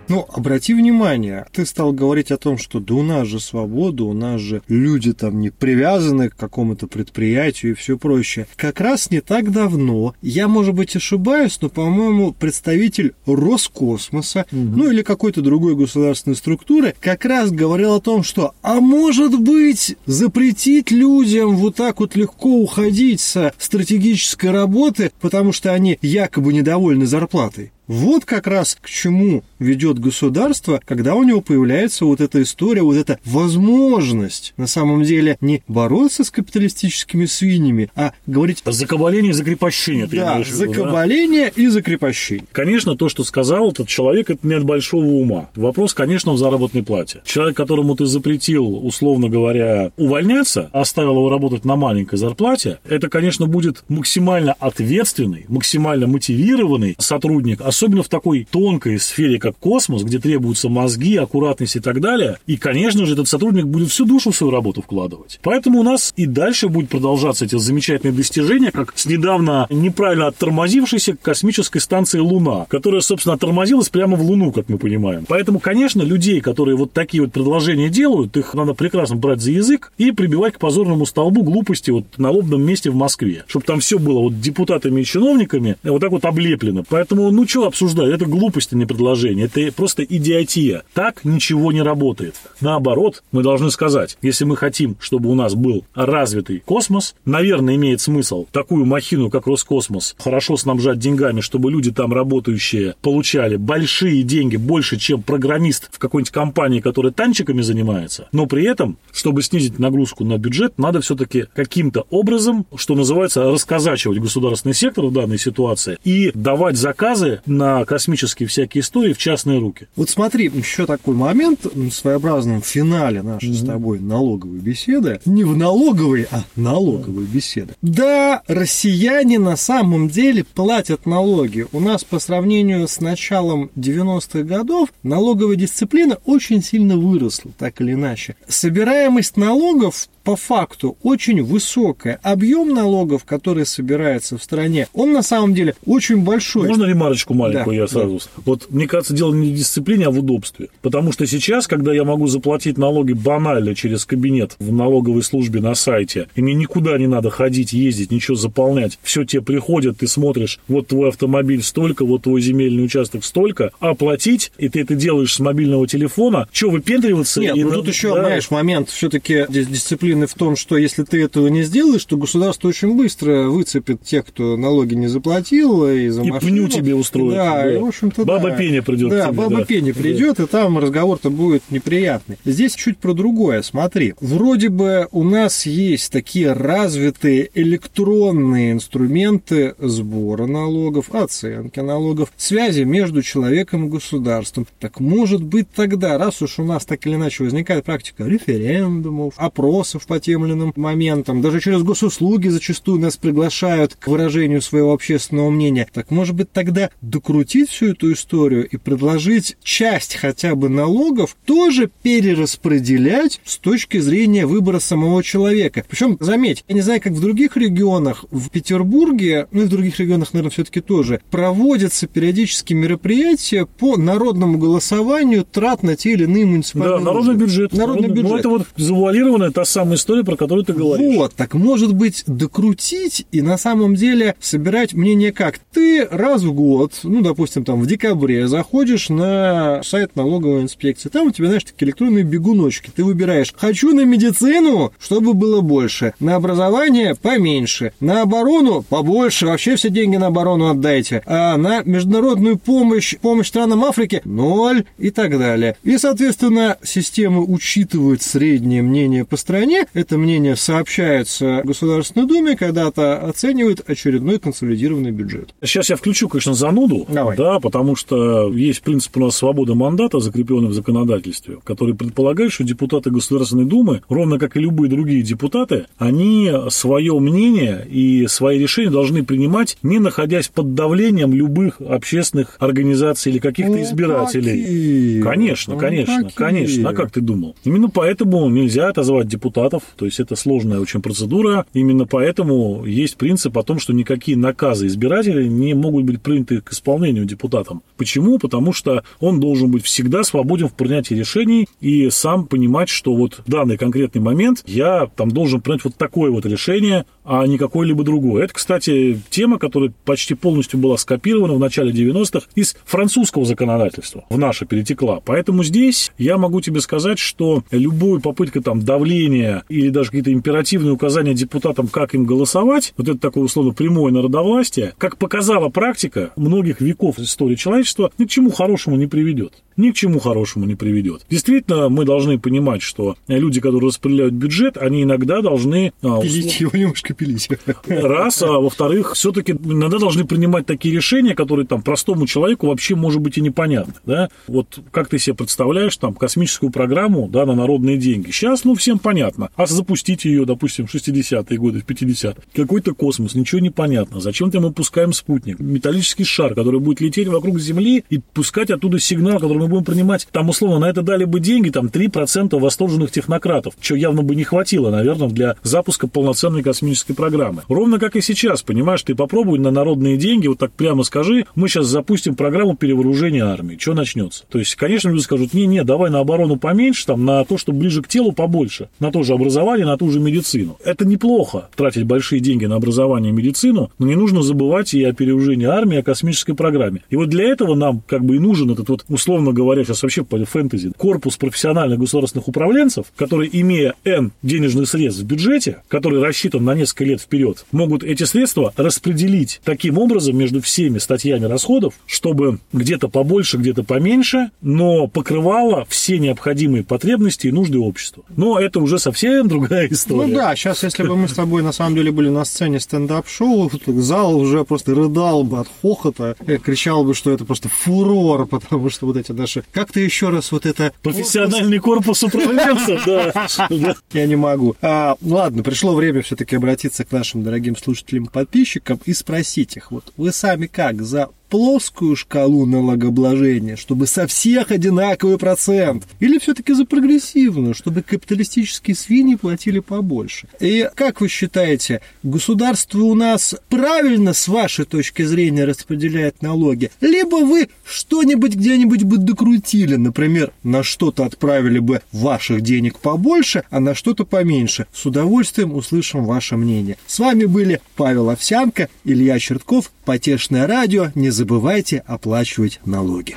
Ну, 0.08 0.26
обрати 0.32 0.72
внимание, 0.74 1.46
ты 1.52 1.66
стал 1.66 1.92
говорить 1.92 2.30
о 2.30 2.36
том, 2.36 2.58
что 2.58 2.78
да 2.78 2.94
у 2.94 3.02
нас 3.02 3.26
же 3.26 3.40
свобода, 3.40 4.04
у 4.04 4.12
нас 4.12 4.40
же 4.40 4.62
люди 4.68 5.12
там 5.12 5.40
не 5.40 5.50
привязаны 5.50 6.28
к 6.28 6.36
какому-то 6.36 6.86
предприятию 6.86 7.72
и 7.72 7.74
все 7.74 7.98
прочее. 7.98 8.46
Как 8.56 8.80
раз 8.80 9.10
не 9.10 9.20
так 9.20 9.50
давно, 9.50 10.14
я, 10.22 10.46
может 10.46 10.74
быть, 10.74 10.94
ошибаюсь, 10.94 11.58
но, 11.60 11.68
по-моему, 11.68 12.32
представитель 12.32 13.14
Роскосмоса, 13.26 14.46
угу. 14.52 14.60
ну 14.60 14.90
или 14.90 15.02
какой-то 15.02 15.42
другой 15.42 15.74
государственной 15.74 16.36
структуры, 16.36 16.94
как 17.00 17.24
раз 17.24 17.50
говорил 17.50 17.94
о 17.94 18.00
том, 18.00 18.22
что, 18.22 18.54
а 18.62 18.80
может 18.80 19.38
быть, 19.40 19.96
запретить 20.06 20.90
людям 20.90 21.56
вот 21.56 21.76
так 21.76 22.00
вот 22.00 22.14
легко 22.16 22.60
уходить 22.60 23.20
со 23.20 23.52
стратегической 23.58 24.50
работы, 24.50 25.10
потому 25.20 25.52
что 25.52 25.72
они 25.72 25.98
якобы 26.00 26.52
недовольны 26.52 27.06
зарплатой. 27.06 27.72
Вот 27.88 28.24
как 28.24 28.46
раз 28.46 28.76
к 28.80 28.88
чему 28.88 29.44
ведет 29.58 29.98
государство, 29.98 30.80
когда 30.84 31.14
у 31.14 31.22
него 31.22 31.40
появляется 31.40 32.04
вот 32.04 32.20
эта 32.20 32.42
история, 32.42 32.82
вот 32.82 32.96
эта 32.96 33.18
возможность 33.24 34.54
на 34.56 34.66
самом 34.66 35.02
деле 35.04 35.36
не 35.40 35.62
бороться 35.68 36.24
с 36.24 36.30
капиталистическими 36.30 37.26
свиньями, 37.26 37.90
а 37.94 38.12
говорить... 38.26 38.62
Закабаление 38.66 39.30
и 39.30 39.34
закрепощение. 39.34 40.06
Ты 40.06 40.16
Да, 40.16 40.42
закабаление 40.44 41.52
да? 41.54 41.62
и 41.62 41.66
закрепощение. 41.68 42.46
Конечно, 42.52 42.96
то, 42.96 43.08
что 43.08 43.24
сказал 43.24 43.70
этот 43.70 43.88
человек, 43.88 44.30
это 44.30 44.46
не 44.46 44.54
от 44.54 44.64
большого 44.64 45.06
ума. 45.06 45.50
Вопрос, 45.54 45.94
конечно, 45.94 46.32
в 46.32 46.38
заработной 46.38 46.82
плате. 46.82 47.22
Человек, 47.24 47.56
которому 47.56 47.94
ты 47.94 48.06
запретил, 48.06 48.84
условно 48.86 49.28
говоря, 49.28 49.92
увольняться, 49.96 50.70
оставил 50.72 51.12
его 51.12 51.30
работать 51.30 51.64
на 51.64 51.76
маленькой 51.76 52.18
зарплате, 52.18 52.78
это, 52.88 53.08
конечно, 53.08 53.46
будет 53.46 53.84
максимально 53.88 54.54
ответственный, 54.58 55.46
максимально 55.48 56.06
мотивированный 56.06 56.96
сотрудник, 56.98 57.60
особенно 57.76 58.02
в 58.02 58.08
такой 58.08 58.46
тонкой 58.50 58.98
сфере, 58.98 59.38
как 59.38 59.56
космос, 59.58 60.02
где 60.02 60.18
требуются 60.18 60.70
мозги, 60.70 61.16
аккуратность 61.16 61.76
и 61.76 61.80
так 61.80 62.00
далее. 62.00 62.38
И, 62.46 62.56
конечно 62.56 63.04
же, 63.04 63.12
этот 63.12 63.28
сотрудник 63.28 63.66
будет 63.66 63.90
всю 63.90 64.06
душу 64.06 64.30
в 64.30 64.36
свою 64.36 64.50
работу 64.50 64.80
вкладывать. 64.80 65.38
Поэтому 65.42 65.80
у 65.80 65.82
нас 65.82 66.14
и 66.16 66.24
дальше 66.24 66.68
будет 66.68 66.88
продолжаться 66.88 67.44
эти 67.44 67.56
замечательные 67.56 68.14
достижения, 68.14 68.70
как 68.70 68.94
с 68.96 69.04
недавно 69.04 69.66
неправильно 69.68 70.28
оттормозившейся 70.28 71.16
космической 71.20 71.80
станции 71.80 72.18
Луна, 72.18 72.66
которая, 72.70 73.02
собственно, 73.02 73.34
оттормозилась 73.34 73.90
прямо 73.90 74.16
в 74.16 74.22
Луну, 74.22 74.52
как 74.52 74.70
мы 74.70 74.78
понимаем. 74.78 75.26
Поэтому, 75.28 75.58
конечно, 75.58 76.00
людей, 76.00 76.40
которые 76.40 76.76
вот 76.76 76.92
такие 76.92 77.22
вот 77.22 77.32
предложения 77.32 77.90
делают, 77.90 78.36
их 78.38 78.54
надо 78.54 78.72
прекрасно 78.72 79.16
брать 79.16 79.42
за 79.42 79.50
язык 79.50 79.92
и 79.98 80.12
прибивать 80.12 80.54
к 80.54 80.58
позорному 80.58 81.04
столбу 81.04 81.42
глупости 81.42 81.90
вот 81.90 82.06
на 82.16 82.30
лобном 82.30 82.62
месте 82.62 82.90
в 82.90 82.94
Москве, 82.94 83.44
чтобы 83.48 83.66
там 83.66 83.80
все 83.80 83.98
было 83.98 84.20
вот 84.20 84.40
депутатами 84.40 85.02
и 85.02 85.04
чиновниками 85.04 85.76
вот 85.82 86.00
так 86.00 86.10
вот 86.10 86.24
облеплено. 86.24 86.82
Поэтому, 86.88 87.30
ну 87.30 87.46
что 87.46 87.65
обсуждать, 87.66 88.12
это 88.12 88.26
глупости, 88.26 88.74
не 88.74 88.86
предложение, 88.86 89.46
это 89.46 89.72
просто 89.72 90.02
идиотия. 90.04 90.82
Так 90.94 91.24
ничего 91.24 91.72
не 91.72 91.82
работает. 91.82 92.34
Наоборот, 92.60 93.22
мы 93.32 93.42
должны 93.42 93.70
сказать, 93.70 94.16
если 94.22 94.44
мы 94.44 94.56
хотим, 94.56 94.96
чтобы 95.00 95.30
у 95.30 95.34
нас 95.34 95.54
был 95.54 95.84
развитый 95.94 96.60
космос, 96.60 97.14
наверное, 97.24 97.76
имеет 97.76 98.00
смысл 98.00 98.46
такую 98.52 98.86
махину, 98.86 99.30
как 99.30 99.46
Роскосмос, 99.46 100.14
хорошо 100.18 100.56
снабжать 100.56 100.98
деньгами, 100.98 101.40
чтобы 101.40 101.70
люди 101.70 101.92
там 101.92 102.12
работающие 102.12 102.94
получали 103.02 103.56
большие 103.56 104.22
деньги, 104.22 104.56
больше, 104.56 104.96
чем 104.96 105.22
программист 105.22 105.88
в 105.92 105.98
какой-нибудь 105.98 106.32
компании, 106.32 106.80
которая 106.80 107.12
танчиками 107.12 107.62
занимается. 107.62 108.28
Но 108.32 108.46
при 108.46 108.64
этом, 108.64 108.98
чтобы 109.12 109.42
снизить 109.42 109.78
нагрузку 109.78 110.24
на 110.24 110.38
бюджет, 110.38 110.78
надо 110.78 111.00
все-таки 111.00 111.46
каким-то 111.54 112.06
образом, 112.10 112.66
что 112.76 112.94
называется, 112.94 113.44
расказачивать 113.44 114.18
государственный 114.18 114.74
сектор 114.74 115.06
в 115.06 115.12
данной 115.12 115.38
ситуации 115.38 115.98
и 116.04 116.30
давать 116.34 116.76
заказы 116.76 117.40
на 117.56 117.84
космические 117.84 118.48
всякие 118.48 118.82
истории 118.82 119.12
в 119.12 119.18
частные 119.18 119.58
руки. 119.58 119.88
Вот 119.96 120.10
смотри, 120.10 120.50
еще 120.52 120.86
такой 120.86 121.14
момент 121.14 121.64
в 121.64 121.90
своеобразном 121.90 122.62
финале 122.62 123.22
нашей 123.22 123.50
mm-hmm. 123.50 123.64
с 123.64 123.66
тобой 123.66 123.98
налоговой 124.00 124.58
беседы. 124.58 125.20
Не 125.24 125.44
в 125.44 125.56
налоговой, 125.56 126.26
а 126.30 126.44
налоговой 126.54 127.24
mm-hmm. 127.24 127.32
беседы. 127.32 127.74
Да, 127.82 128.42
россияне 128.46 129.38
на 129.38 129.56
самом 129.56 130.08
деле 130.08 130.44
платят 130.44 131.06
налоги. 131.06 131.66
У 131.72 131.80
нас 131.80 132.04
по 132.04 132.18
сравнению 132.18 132.86
с 132.86 133.00
началом 133.00 133.70
90-х 133.76 134.42
годов 134.42 134.90
налоговая 135.02 135.56
дисциплина 135.56 136.18
очень 136.24 136.62
сильно 136.62 136.96
выросла, 136.96 137.52
так 137.58 137.80
или 137.80 137.92
иначе. 137.92 138.36
Собираемость 138.48 139.36
налогов 139.36 140.08
по 140.26 140.34
факту 140.34 140.96
очень 141.04 141.40
высокая. 141.40 142.18
Объем 142.20 142.74
налогов, 142.74 143.22
который 143.24 143.64
собирается 143.64 144.36
в 144.36 144.42
стране, 144.42 144.88
он 144.92 145.12
на 145.12 145.22
самом 145.22 145.54
деле 145.54 145.76
очень 145.86 146.16
большой. 146.16 146.66
Можно 146.66 146.86
ремарочку 146.86 147.32
маленькую 147.32 147.76
да, 147.76 147.82
я 147.82 147.86
сразу? 147.86 148.18
Да. 148.18 148.42
Вот 148.44 148.66
мне 148.70 148.88
кажется, 148.88 149.14
дело 149.14 149.32
не 149.32 149.52
в 149.52 149.54
дисциплине, 149.56 150.06
а 150.06 150.10
в 150.10 150.18
удобстве. 150.18 150.68
Потому 150.82 151.12
что 151.12 151.28
сейчас, 151.28 151.68
когда 151.68 151.94
я 151.94 152.02
могу 152.02 152.26
заплатить 152.26 152.76
налоги 152.76 153.12
банально 153.12 153.76
через 153.76 154.04
кабинет 154.04 154.56
в 154.58 154.72
налоговой 154.72 155.22
службе 155.22 155.60
на 155.60 155.76
сайте, 155.76 156.26
и 156.34 156.42
мне 156.42 156.54
никуда 156.54 156.98
не 156.98 157.06
надо 157.06 157.30
ходить, 157.30 157.72
ездить, 157.72 158.10
ничего 158.10 158.36
заполнять, 158.36 158.98
все 159.04 159.24
тебе 159.24 159.42
приходят, 159.42 159.98
ты 159.98 160.08
смотришь, 160.08 160.58
вот 160.66 160.88
твой 160.88 161.10
автомобиль 161.10 161.62
столько, 161.62 162.04
вот 162.04 162.22
твой 162.22 162.40
земельный 162.40 162.84
участок 162.84 163.24
столько, 163.24 163.70
оплатить, 163.78 164.50
и 164.58 164.68
ты 164.68 164.80
это 164.80 164.96
делаешь 164.96 165.34
с 165.34 165.38
мобильного 165.38 165.86
телефона, 165.86 166.48
что 166.50 166.70
выпендриваться? 166.70 167.40
Нет, 167.40 167.56
и 167.56 167.62
ну 167.62 167.70
тут 167.70 167.86
еще, 167.86 168.12
да. 168.12 168.22
знаешь, 168.22 168.50
момент 168.50 168.88
все-таки 168.88 169.46
дисциплина 169.48 170.15
уверены 170.16 170.26
в 170.26 170.34
том, 170.34 170.56
что 170.56 170.76
если 170.76 171.04
ты 171.04 171.22
этого 171.22 171.48
не 171.48 171.62
сделаешь, 171.62 172.04
то 172.04 172.16
государство 172.16 172.68
очень 172.68 172.96
быстро 172.96 173.48
выцепит 173.48 174.02
тех, 174.02 174.26
кто 174.26 174.56
налоги 174.56 174.94
не 174.94 175.06
заплатил, 175.06 175.88
и 175.88 176.08
за 176.08 176.22
и 176.22 176.30
пню 176.32 176.68
тебе 176.68 176.94
устроит. 176.94 177.36
Да, 177.36 177.62
да. 177.62 177.72
И, 177.72 177.78
в 177.78 177.86
общем-то, 177.86 178.24
Баба 178.24 178.50
да. 178.50 178.56
Пеня 178.56 178.82
придет. 178.82 179.10
Да, 179.10 179.26
тебе, 179.26 179.32
баба 179.32 179.56
да. 179.58 179.64
Пеня 179.64 179.94
придет, 179.94 180.36
да. 180.38 180.44
и 180.44 180.46
там 180.46 180.78
разговор-то 180.78 181.30
будет 181.30 181.62
неприятный. 181.70 182.38
Здесь 182.44 182.74
чуть 182.74 182.98
про 182.98 183.12
другое. 183.12 183.62
Смотри, 183.62 184.14
вроде 184.20 184.68
бы 184.68 185.08
у 185.12 185.22
нас 185.22 185.66
есть 185.66 186.12
такие 186.12 186.52
развитые 186.52 187.50
электронные 187.54 188.72
инструменты 188.72 189.74
сбора 189.78 190.46
налогов, 190.46 191.14
оценки 191.14 191.80
налогов, 191.80 192.32
связи 192.36 192.82
между 192.82 193.22
человеком 193.22 193.86
и 193.86 193.90
государством. 193.90 194.66
Так 194.80 195.00
может 195.00 195.42
быть 195.42 195.68
тогда, 195.74 196.18
раз 196.18 196.42
уж 196.42 196.58
у 196.58 196.64
нас 196.64 196.84
так 196.84 197.06
или 197.06 197.14
иначе 197.14 197.44
возникает 197.44 197.84
практика 197.84 198.24
референдумов, 198.24 199.34
опросов 199.36 200.05
по 200.06 200.20
тем 200.20 200.44
или 200.44 200.52
иным 200.52 200.72
моментам. 200.76 201.42
Даже 201.42 201.60
через 201.60 201.82
госуслуги 201.82 202.48
зачастую 202.48 203.00
нас 203.00 203.16
приглашают 203.16 203.94
к 203.94 204.08
выражению 204.08 204.62
своего 204.62 204.92
общественного 204.92 205.50
мнения. 205.50 205.86
Так 205.92 206.10
может 206.10 206.34
быть 206.34 206.52
тогда 206.52 206.90
докрутить 207.00 207.70
всю 207.70 207.92
эту 207.92 208.12
историю 208.12 208.68
и 208.68 208.76
предложить 208.76 209.56
часть 209.62 210.14
хотя 210.16 210.54
бы 210.54 210.68
налогов 210.68 211.36
тоже 211.44 211.90
перераспределять 212.02 213.40
с 213.44 213.58
точки 213.58 213.98
зрения 213.98 214.46
выбора 214.46 214.78
самого 214.78 215.22
человека. 215.22 215.84
Причем, 215.88 216.16
заметь, 216.20 216.64
я 216.68 216.74
не 216.74 216.80
знаю, 216.80 217.00
как 217.00 217.12
в 217.12 217.20
других 217.20 217.56
регионах, 217.56 218.24
в 218.30 218.48
Петербурге, 218.50 219.46
ну 219.50 219.62
и 219.62 219.64
в 219.64 219.68
других 219.68 219.98
регионах, 219.98 220.32
наверное, 220.32 220.52
все-таки 220.52 220.80
тоже, 220.80 221.20
проводятся 221.30 222.06
периодически 222.06 222.72
мероприятия 222.72 223.66
по 223.66 223.96
народному 223.96 224.58
голосованию 224.58 225.44
трат 225.44 225.82
на 225.82 225.96
те 225.96 226.12
или 226.12 226.24
иные 226.24 226.46
муниципальные 226.46 226.98
Да, 226.98 227.04
народный 227.04 227.34
бюджет. 227.34 227.72
Народный 227.72 228.08
бюджет. 228.08 228.30
Ну, 228.30 228.36
это 228.36 228.48
вот 228.48 228.66
завуалированная 228.76 229.50
та 229.50 229.64
самая 229.64 229.95
история, 229.96 230.24
про 230.24 230.36
которую 230.36 230.64
ты 230.64 230.72
говоришь. 230.72 231.16
Вот, 231.16 231.34
так 231.34 231.54
может 231.54 231.94
быть 231.94 232.24
докрутить 232.26 233.26
и 233.32 233.42
на 233.42 233.58
самом 233.58 233.94
деле 233.94 234.34
собирать 234.40 234.94
мнение 234.94 235.32
как? 235.32 235.58
Ты 235.58 236.06
раз 236.10 236.42
в 236.42 236.52
год, 236.52 236.92
ну, 237.02 237.20
допустим, 237.22 237.64
там 237.64 237.80
в 237.80 237.86
декабре 237.86 238.48
заходишь 238.48 239.08
на 239.08 239.82
сайт 239.82 240.16
налоговой 240.16 240.62
инспекции, 240.62 241.08
там 241.08 241.28
у 241.28 241.30
тебя, 241.30 241.48
знаешь, 241.48 241.64
такие 241.64 241.86
электронные 241.86 242.24
бегуночки. 242.24 242.90
Ты 242.94 243.04
выбираешь, 243.04 243.52
хочу 243.56 243.92
на 243.94 244.04
медицину, 244.04 244.92
чтобы 244.98 245.34
было 245.34 245.60
больше, 245.60 246.14
на 246.20 246.36
образование 246.36 247.14
поменьше, 247.14 247.92
на 248.00 248.22
оборону 248.22 248.82
побольше, 248.82 249.46
вообще 249.46 249.76
все 249.76 249.90
деньги 249.90 250.16
на 250.16 250.28
оборону 250.28 250.68
отдайте, 250.68 251.22
а 251.26 251.56
на 251.56 251.82
международную 251.82 252.58
помощь, 252.58 253.16
помощь 253.18 253.48
странам 253.48 253.84
Африки 253.84 254.22
ноль 254.24 254.84
и 254.98 255.10
так 255.10 255.38
далее. 255.38 255.76
И, 255.82 255.98
соответственно, 255.98 256.76
система 256.82 257.40
учитывает 257.40 258.22
среднее 258.22 258.82
мнение 258.82 259.24
по 259.24 259.36
стране, 259.36 259.75
это 259.94 260.18
мнение 260.18 260.56
сообщается 260.56 261.62
Государственной 261.64 262.26
Думе, 262.26 262.56
когда-то 262.56 263.18
оценивает 263.18 263.88
очередной 263.88 264.38
консолидированный 264.38 265.10
бюджет. 265.10 265.54
Сейчас 265.62 265.90
я 265.90 265.96
включу, 265.96 266.28
конечно, 266.28 266.54
зануду, 266.54 267.06
Давай. 267.08 267.36
да, 267.36 267.60
потому 267.60 267.96
что 267.96 268.52
есть 268.52 268.82
принцип 268.82 269.16
у 269.16 269.20
нас 269.20 269.36
свободы 269.36 269.74
мандата, 269.74 270.20
закрепленный 270.20 270.68
в 270.68 270.74
законодательстве, 270.74 271.58
который 271.64 271.94
предполагает, 271.94 272.52
что 272.52 272.64
депутаты 272.64 273.10
Государственной 273.10 273.64
Думы, 273.64 274.02
ровно 274.08 274.38
как 274.38 274.56
и 274.56 274.60
любые 274.60 274.90
другие 274.90 275.22
депутаты, 275.22 275.86
они 275.98 276.50
свое 276.70 277.18
мнение 277.18 277.86
и 277.88 278.26
свои 278.28 278.58
решения 278.58 278.90
должны 278.90 279.24
принимать, 279.24 279.78
не 279.82 279.98
находясь 279.98 280.48
под 280.48 280.74
давлением 280.74 281.32
любых 281.32 281.80
общественных 281.80 282.56
организаций 282.58 283.32
или 283.32 283.38
каких-то 283.38 283.72
ну, 283.72 283.82
избирателей. 283.82 284.62
Какие? 284.62 285.22
Конечно, 285.22 285.74
ну, 285.74 285.80
конечно, 285.80 286.16
какие? 286.16 286.32
конечно. 286.32 286.90
А 286.90 286.94
как 286.94 287.10
ты 287.10 287.20
думал? 287.20 287.56
Именно 287.64 287.88
поэтому 287.88 288.48
нельзя 288.48 288.88
отозвать 288.88 289.28
депутатов 289.28 289.65
штатов, 289.66 289.82
то 289.96 290.04
есть 290.04 290.20
это 290.20 290.36
сложная 290.36 290.80
очень 290.80 291.02
процедура. 291.02 291.66
Именно 291.72 292.06
поэтому 292.06 292.84
есть 292.84 293.16
принцип 293.16 293.56
о 293.58 293.62
том, 293.62 293.78
что 293.78 293.92
никакие 293.92 294.36
наказы 294.36 294.86
избирателей 294.86 295.48
не 295.48 295.74
могут 295.74 296.04
быть 296.04 296.22
приняты 296.22 296.60
к 296.60 296.72
исполнению 296.72 297.24
депутатом. 297.24 297.82
Почему? 297.96 298.38
Потому 298.38 298.72
что 298.72 299.02
он 299.20 299.40
должен 299.40 299.70
быть 299.70 299.84
всегда 299.84 300.22
свободен 300.22 300.68
в 300.68 300.74
принятии 300.74 301.14
решений 301.14 301.68
и 301.80 302.08
сам 302.10 302.46
понимать, 302.46 302.88
что 302.88 303.14
вот 303.14 303.42
в 303.44 303.50
данный 303.50 303.76
конкретный 303.76 304.20
момент 304.20 304.62
я 304.66 305.08
там 305.16 305.30
должен 305.30 305.60
принять 305.60 305.84
вот 305.84 305.96
такое 305.96 306.30
вот 306.30 306.46
решение, 306.46 307.04
а 307.26 307.46
не 307.46 307.58
какое-либо 307.58 308.04
другое. 308.04 308.44
Это, 308.44 308.54
кстати, 308.54 309.20
тема, 309.30 309.58
которая 309.58 309.92
почти 310.04 310.34
полностью 310.34 310.78
была 310.78 310.96
скопирована 310.96 311.54
в 311.54 311.58
начале 311.58 311.92
90-х 311.92 312.46
из 312.54 312.76
французского 312.84 313.44
законодательства 313.44 314.24
в 314.30 314.38
наше 314.38 314.64
перетекла. 314.64 315.20
Поэтому 315.24 315.64
здесь 315.64 316.12
я 316.18 316.38
могу 316.38 316.60
тебе 316.60 316.80
сказать, 316.80 317.18
что 317.18 317.64
любую 317.70 318.20
попытка 318.20 318.62
там 318.62 318.82
давления 318.82 319.64
или 319.68 319.88
даже 319.88 320.10
какие-то 320.10 320.32
императивные 320.32 320.92
указания 320.92 321.34
депутатам, 321.34 321.88
как 321.88 322.14
им 322.14 322.24
голосовать, 322.24 322.94
вот 322.96 323.08
это 323.08 323.18
такое 323.18 323.44
условно 323.44 323.72
прямое 323.72 324.12
народовластие, 324.12 324.94
как 324.98 325.18
показала 325.18 325.68
практика 325.68 326.32
многих 326.36 326.80
веков 326.80 327.18
истории 327.18 327.56
человечества 327.56 328.12
ни 328.18 328.24
к 328.24 328.30
чему 328.30 328.50
хорошему 328.50 328.96
не 328.96 329.06
приведет 329.06 329.62
ни 329.76 329.90
к 329.90 329.94
чему 329.94 330.18
хорошему 330.18 330.64
не 330.66 330.74
приведет. 330.74 331.22
Действительно, 331.28 331.88
мы 331.88 332.04
должны 332.04 332.38
понимать, 332.38 332.82
что 332.82 333.16
люди, 333.28 333.60
которые 333.60 333.88
распределяют 333.88 334.34
бюджет, 334.34 334.76
они 334.76 335.02
иногда 335.02 335.40
должны... 335.40 335.92
А, 336.02 336.20
пилить 336.20 336.60
его 336.60 336.70
немножко 336.74 337.14
пилить. 337.14 337.48
Раз, 337.86 338.42
а 338.42 338.58
во-вторых, 338.58 339.14
все-таки 339.14 339.52
иногда 339.52 339.98
должны 339.98 340.24
принимать 340.24 340.66
такие 340.66 340.94
решения, 340.94 341.34
которые 341.34 341.66
там 341.66 341.82
простому 341.82 342.26
человеку 342.26 342.68
вообще, 342.68 342.94
может 342.94 343.20
быть, 343.20 343.38
и 343.38 343.40
непонятны. 343.40 343.94
Да? 344.04 344.28
Вот 344.48 344.78
как 344.90 345.08
ты 345.08 345.18
себе 345.18 345.34
представляешь 345.34 345.96
там 345.96 346.14
космическую 346.14 346.70
программу 346.70 347.28
да, 347.28 347.44
на 347.46 347.54
народные 347.54 347.96
деньги? 347.96 348.30
Сейчас, 348.30 348.64
ну, 348.64 348.74
всем 348.74 348.98
понятно. 348.98 349.50
А 349.56 349.66
запустить 349.66 350.24
ее, 350.24 350.44
допустим, 350.44 350.86
в 350.86 350.94
60-е 350.94 351.58
годы, 351.58 351.80
в 351.80 351.84
50-е. 351.86 352.36
Какой-то 352.54 352.94
космос, 352.94 353.34
ничего 353.34 353.60
не 353.60 353.70
понятно. 353.70 354.20
Зачем-то 354.20 354.60
мы 354.60 354.72
пускаем 354.72 355.12
спутник, 355.12 355.58
металлический 355.58 356.24
шар, 356.24 356.54
который 356.54 356.80
будет 356.80 357.00
лететь 357.00 357.28
вокруг 357.28 357.58
Земли 357.60 358.04
и 358.10 358.18
пускать 358.18 358.70
оттуда 358.70 358.98
сигнал, 358.98 359.38
который 359.38 359.58
мы 359.58 359.65
будем 359.66 359.84
принимать, 359.84 360.26
там, 360.32 360.48
условно, 360.48 360.80
на 360.80 360.90
это 360.90 361.02
дали 361.02 361.24
бы 361.24 361.40
деньги, 361.40 361.70
там, 361.70 361.86
3% 361.86 362.58
восторженных 362.58 363.10
технократов, 363.10 363.74
что 363.80 363.94
явно 363.94 364.22
бы 364.22 364.34
не 364.34 364.44
хватило, 364.44 364.90
наверное, 364.90 365.28
для 365.28 365.56
запуска 365.62 366.08
полноценной 366.08 366.62
космической 366.62 367.14
программы. 367.14 367.62
Ровно 367.68 367.98
как 367.98 368.16
и 368.16 368.20
сейчас, 368.20 368.62
понимаешь, 368.62 369.02
ты 369.02 369.14
попробуй 369.14 369.58
на 369.58 369.70
народные 369.70 370.16
деньги, 370.16 370.46
вот 370.46 370.58
так 370.58 370.72
прямо 370.72 371.02
скажи, 371.02 371.46
мы 371.54 371.68
сейчас 371.68 371.86
запустим 371.86 372.34
программу 372.34 372.76
перевооружения 372.76 373.44
армии, 373.44 373.76
что 373.78 373.94
начнется? 373.94 374.44
То 374.48 374.58
есть, 374.58 374.74
конечно, 374.74 375.10
люди 375.10 375.22
скажут, 375.22 375.54
не-не, 375.54 375.84
давай 375.84 376.10
на 376.10 376.20
оборону 376.20 376.56
поменьше, 376.56 377.06
там, 377.06 377.24
на 377.24 377.44
то, 377.44 377.58
что 377.58 377.72
ближе 377.72 378.02
к 378.02 378.08
телу 378.08 378.32
побольше, 378.32 378.88
на 379.00 379.10
то 379.10 379.22
же 379.22 379.34
образование, 379.34 379.86
на 379.86 379.96
ту 379.96 380.10
же 380.10 380.20
медицину. 380.20 380.78
Это 380.84 381.06
неплохо, 381.06 381.68
тратить 381.76 382.04
большие 382.04 382.40
деньги 382.40 382.66
на 382.66 382.76
образование 382.76 383.32
и 383.32 383.34
медицину, 383.34 383.90
но 383.98 384.06
не 384.06 384.14
нужно 384.14 384.42
забывать 384.42 384.94
и 384.94 385.04
о 385.04 385.12
перевооружении 385.12 385.66
армии, 385.66 385.98
о 385.98 386.02
космической 386.02 386.54
программе. 386.54 387.02
И 387.10 387.16
вот 387.16 387.28
для 387.28 387.44
этого 387.44 387.74
нам 387.74 388.02
как 388.06 388.24
бы 388.24 388.36
и 388.36 388.38
нужен 388.38 388.70
этот 388.70 388.88
вот, 388.88 389.04
условно 389.08 389.52
говоря, 389.56 389.84
сейчас 389.84 390.02
вообще 390.02 390.22
по 390.24 390.36
фэнтези, 390.44 390.92
корпус 390.96 391.36
профессиональных 391.36 391.98
государственных 391.98 392.48
управленцев, 392.48 393.06
которые, 393.16 393.48
имея 393.60 393.94
N 394.04 394.32
денежных 394.42 394.88
средств 394.88 395.22
в 395.22 395.26
бюджете, 395.26 395.82
который 395.88 396.22
рассчитан 396.22 396.64
на 396.64 396.74
несколько 396.74 397.04
лет 397.04 397.20
вперед, 397.20 397.64
могут 397.72 398.04
эти 398.04 398.24
средства 398.24 398.72
распределить 398.76 399.60
таким 399.64 399.98
образом 399.98 400.36
между 400.36 400.60
всеми 400.60 400.98
статьями 400.98 401.46
расходов, 401.46 401.94
чтобы 402.06 402.58
где-то 402.72 403.08
побольше, 403.08 403.56
где-то 403.56 403.82
поменьше, 403.82 404.50
но 404.60 405.06
покрывало 405.06 405.86
все 405.88 406.18
необходимые 406.18 406.84
потребности 406.84 407.46
и 407.46 407.52
нужды 407.52 407.78
общества. 407.78 408.24
Но 408.36 408.58
это 408.60 408.80
уже 408.80 408.98
совсем 408.98 409.48
другая 409.56 409.88
история. 409.88 410.28
Ну 410.28 410.34
да, 410.34 410.54
сейчас, 410.54 410.82
если 410.82 411.02
бы 411.02 411.16
мы 411.16 411.28
с 411.28 411.32
тобой 411.32 411.62
на 411.62 411.72
самом 411.72 411.96
деле 411.96 412.12
были 412.12 412.28
на 412.28 412.44
сцене 412.44 412.78
стендап-шоу, 412.78 413.70
зал 413.86 414.36
уже 414.36 414.64
просто 414.64 414.94
рыдал 414.94 415.44
бы 415.44 415.60
от 415.60 415.68
хохота, 415.80 416.36
кричал 416.62 417.04
бы, 417.04 417.14
что 417.14 417.30
это 417.30 417.44
просто 417.44 417.68
фурор, 417.68 418.46
потому 418.50 418.90
что 418.90 419.06
вот 419.06 419.16
эти 419.16 419.32
наши... 419.32 419.45
Как 419.72 419.92
ты 419.92 420.00
еще 420.00 420.30
раз 420.30 420.52
вот 420.52 420.66
это... 420.66 420.92
Профессиональный 421.02 421.78
корпус 421.78 422.22
управленцев, 422.22 423.04
да. 423.06 423.96
Я 424.12 424.26
не 424.26 424.36
могу. 424.36 424.76
А, 424.82 425.16
ладно, 425.22 425.62
пришло 425.62 425.94
время 425.94 426.22
все-таки 426.22 426.56
обратиться 426.56 427.04
к 427.04 427.12
нашим 427.12 427.42
дорогим 427.42 427.76
слушателям 427.76 428.26
подписчикам 428.26 429.00
и 429.04 429.12
спросить 429.12 429.76
их, 429.76 429.90
вот 429.90 430.12
вы 430.16 430.32
сами 430.32 430.66
как, 430.66 431.02
за 431.02 431.28
плоскую 431.48 432.16
шкалу 432.16 432.66
налогообложения, 432.66 433.76
чтобы 433.76 434.06
со 434.06 434.26
всех 434.26 434.70
одинаковый 434.70 435.38
процент? 435.38 436.04
Или 436.20 436.38
все-таки 436.38 436.72
за 436.72 436.84
прогрессивную, 436.84 437.74
чтобы 437.74 438.02
капиталистические 438.02 438.94
свиньи 438.94 439.36
платили 439.36 439.80
побольше? 439.80 440.48
И 440.60 440.88
как 440.94 441.20
вы 441.20 441.28
считаете, 441.28 442.00
государство 442.22 443.00
у 443.00 443.14
нас 443.14 443.54
правильно 443.68 444.32
с 444.32 444.48
вашей 444.48 444.84
точки 444.84 445.22
зрения 445.22 445.64
распределяет 445.64 446.42
налоги? 446.42 446.90
Либо 447.00 447.36
вы 447.36 447.68
что-нибудь 447.84 448.54
где-нибудь 448.54 449.04
бы 449.04 449.18
докрутили, 449.18 449.96
например, 449.96 450.52
на 450.62 450.82
что-то 450.82 451.24
отправили 451.24 451.78
бы 451.78 452.02
ваших 452.12 452.60
денег 452.60 452.98
побольше, 452.98 453.64
а 453.70 453.80
на 453.80 453.94
что-то 453.94 454.24
поменьше. 454.24 454.86
С 454.92 455.06
удовольствием 455.06 455.74
услышим 455.74 456.24
ваше 456.24 456.56
мнение. 456.56 456.96
С 457.06 457.18
вами 457.18 457.44
были 457.44 457.80
Павел 457.96 458.30
Овсянко, 458.30 458.88
Илья 459.04 459.38
Чертков, 459.38 459.90
Потешное 460.06 460.68
радио. 460.68 461.10
Не 461.16 461.30
забывайте 461.36 462.02
оплачивать 462.06 462.80
налоги. 462.86 463.36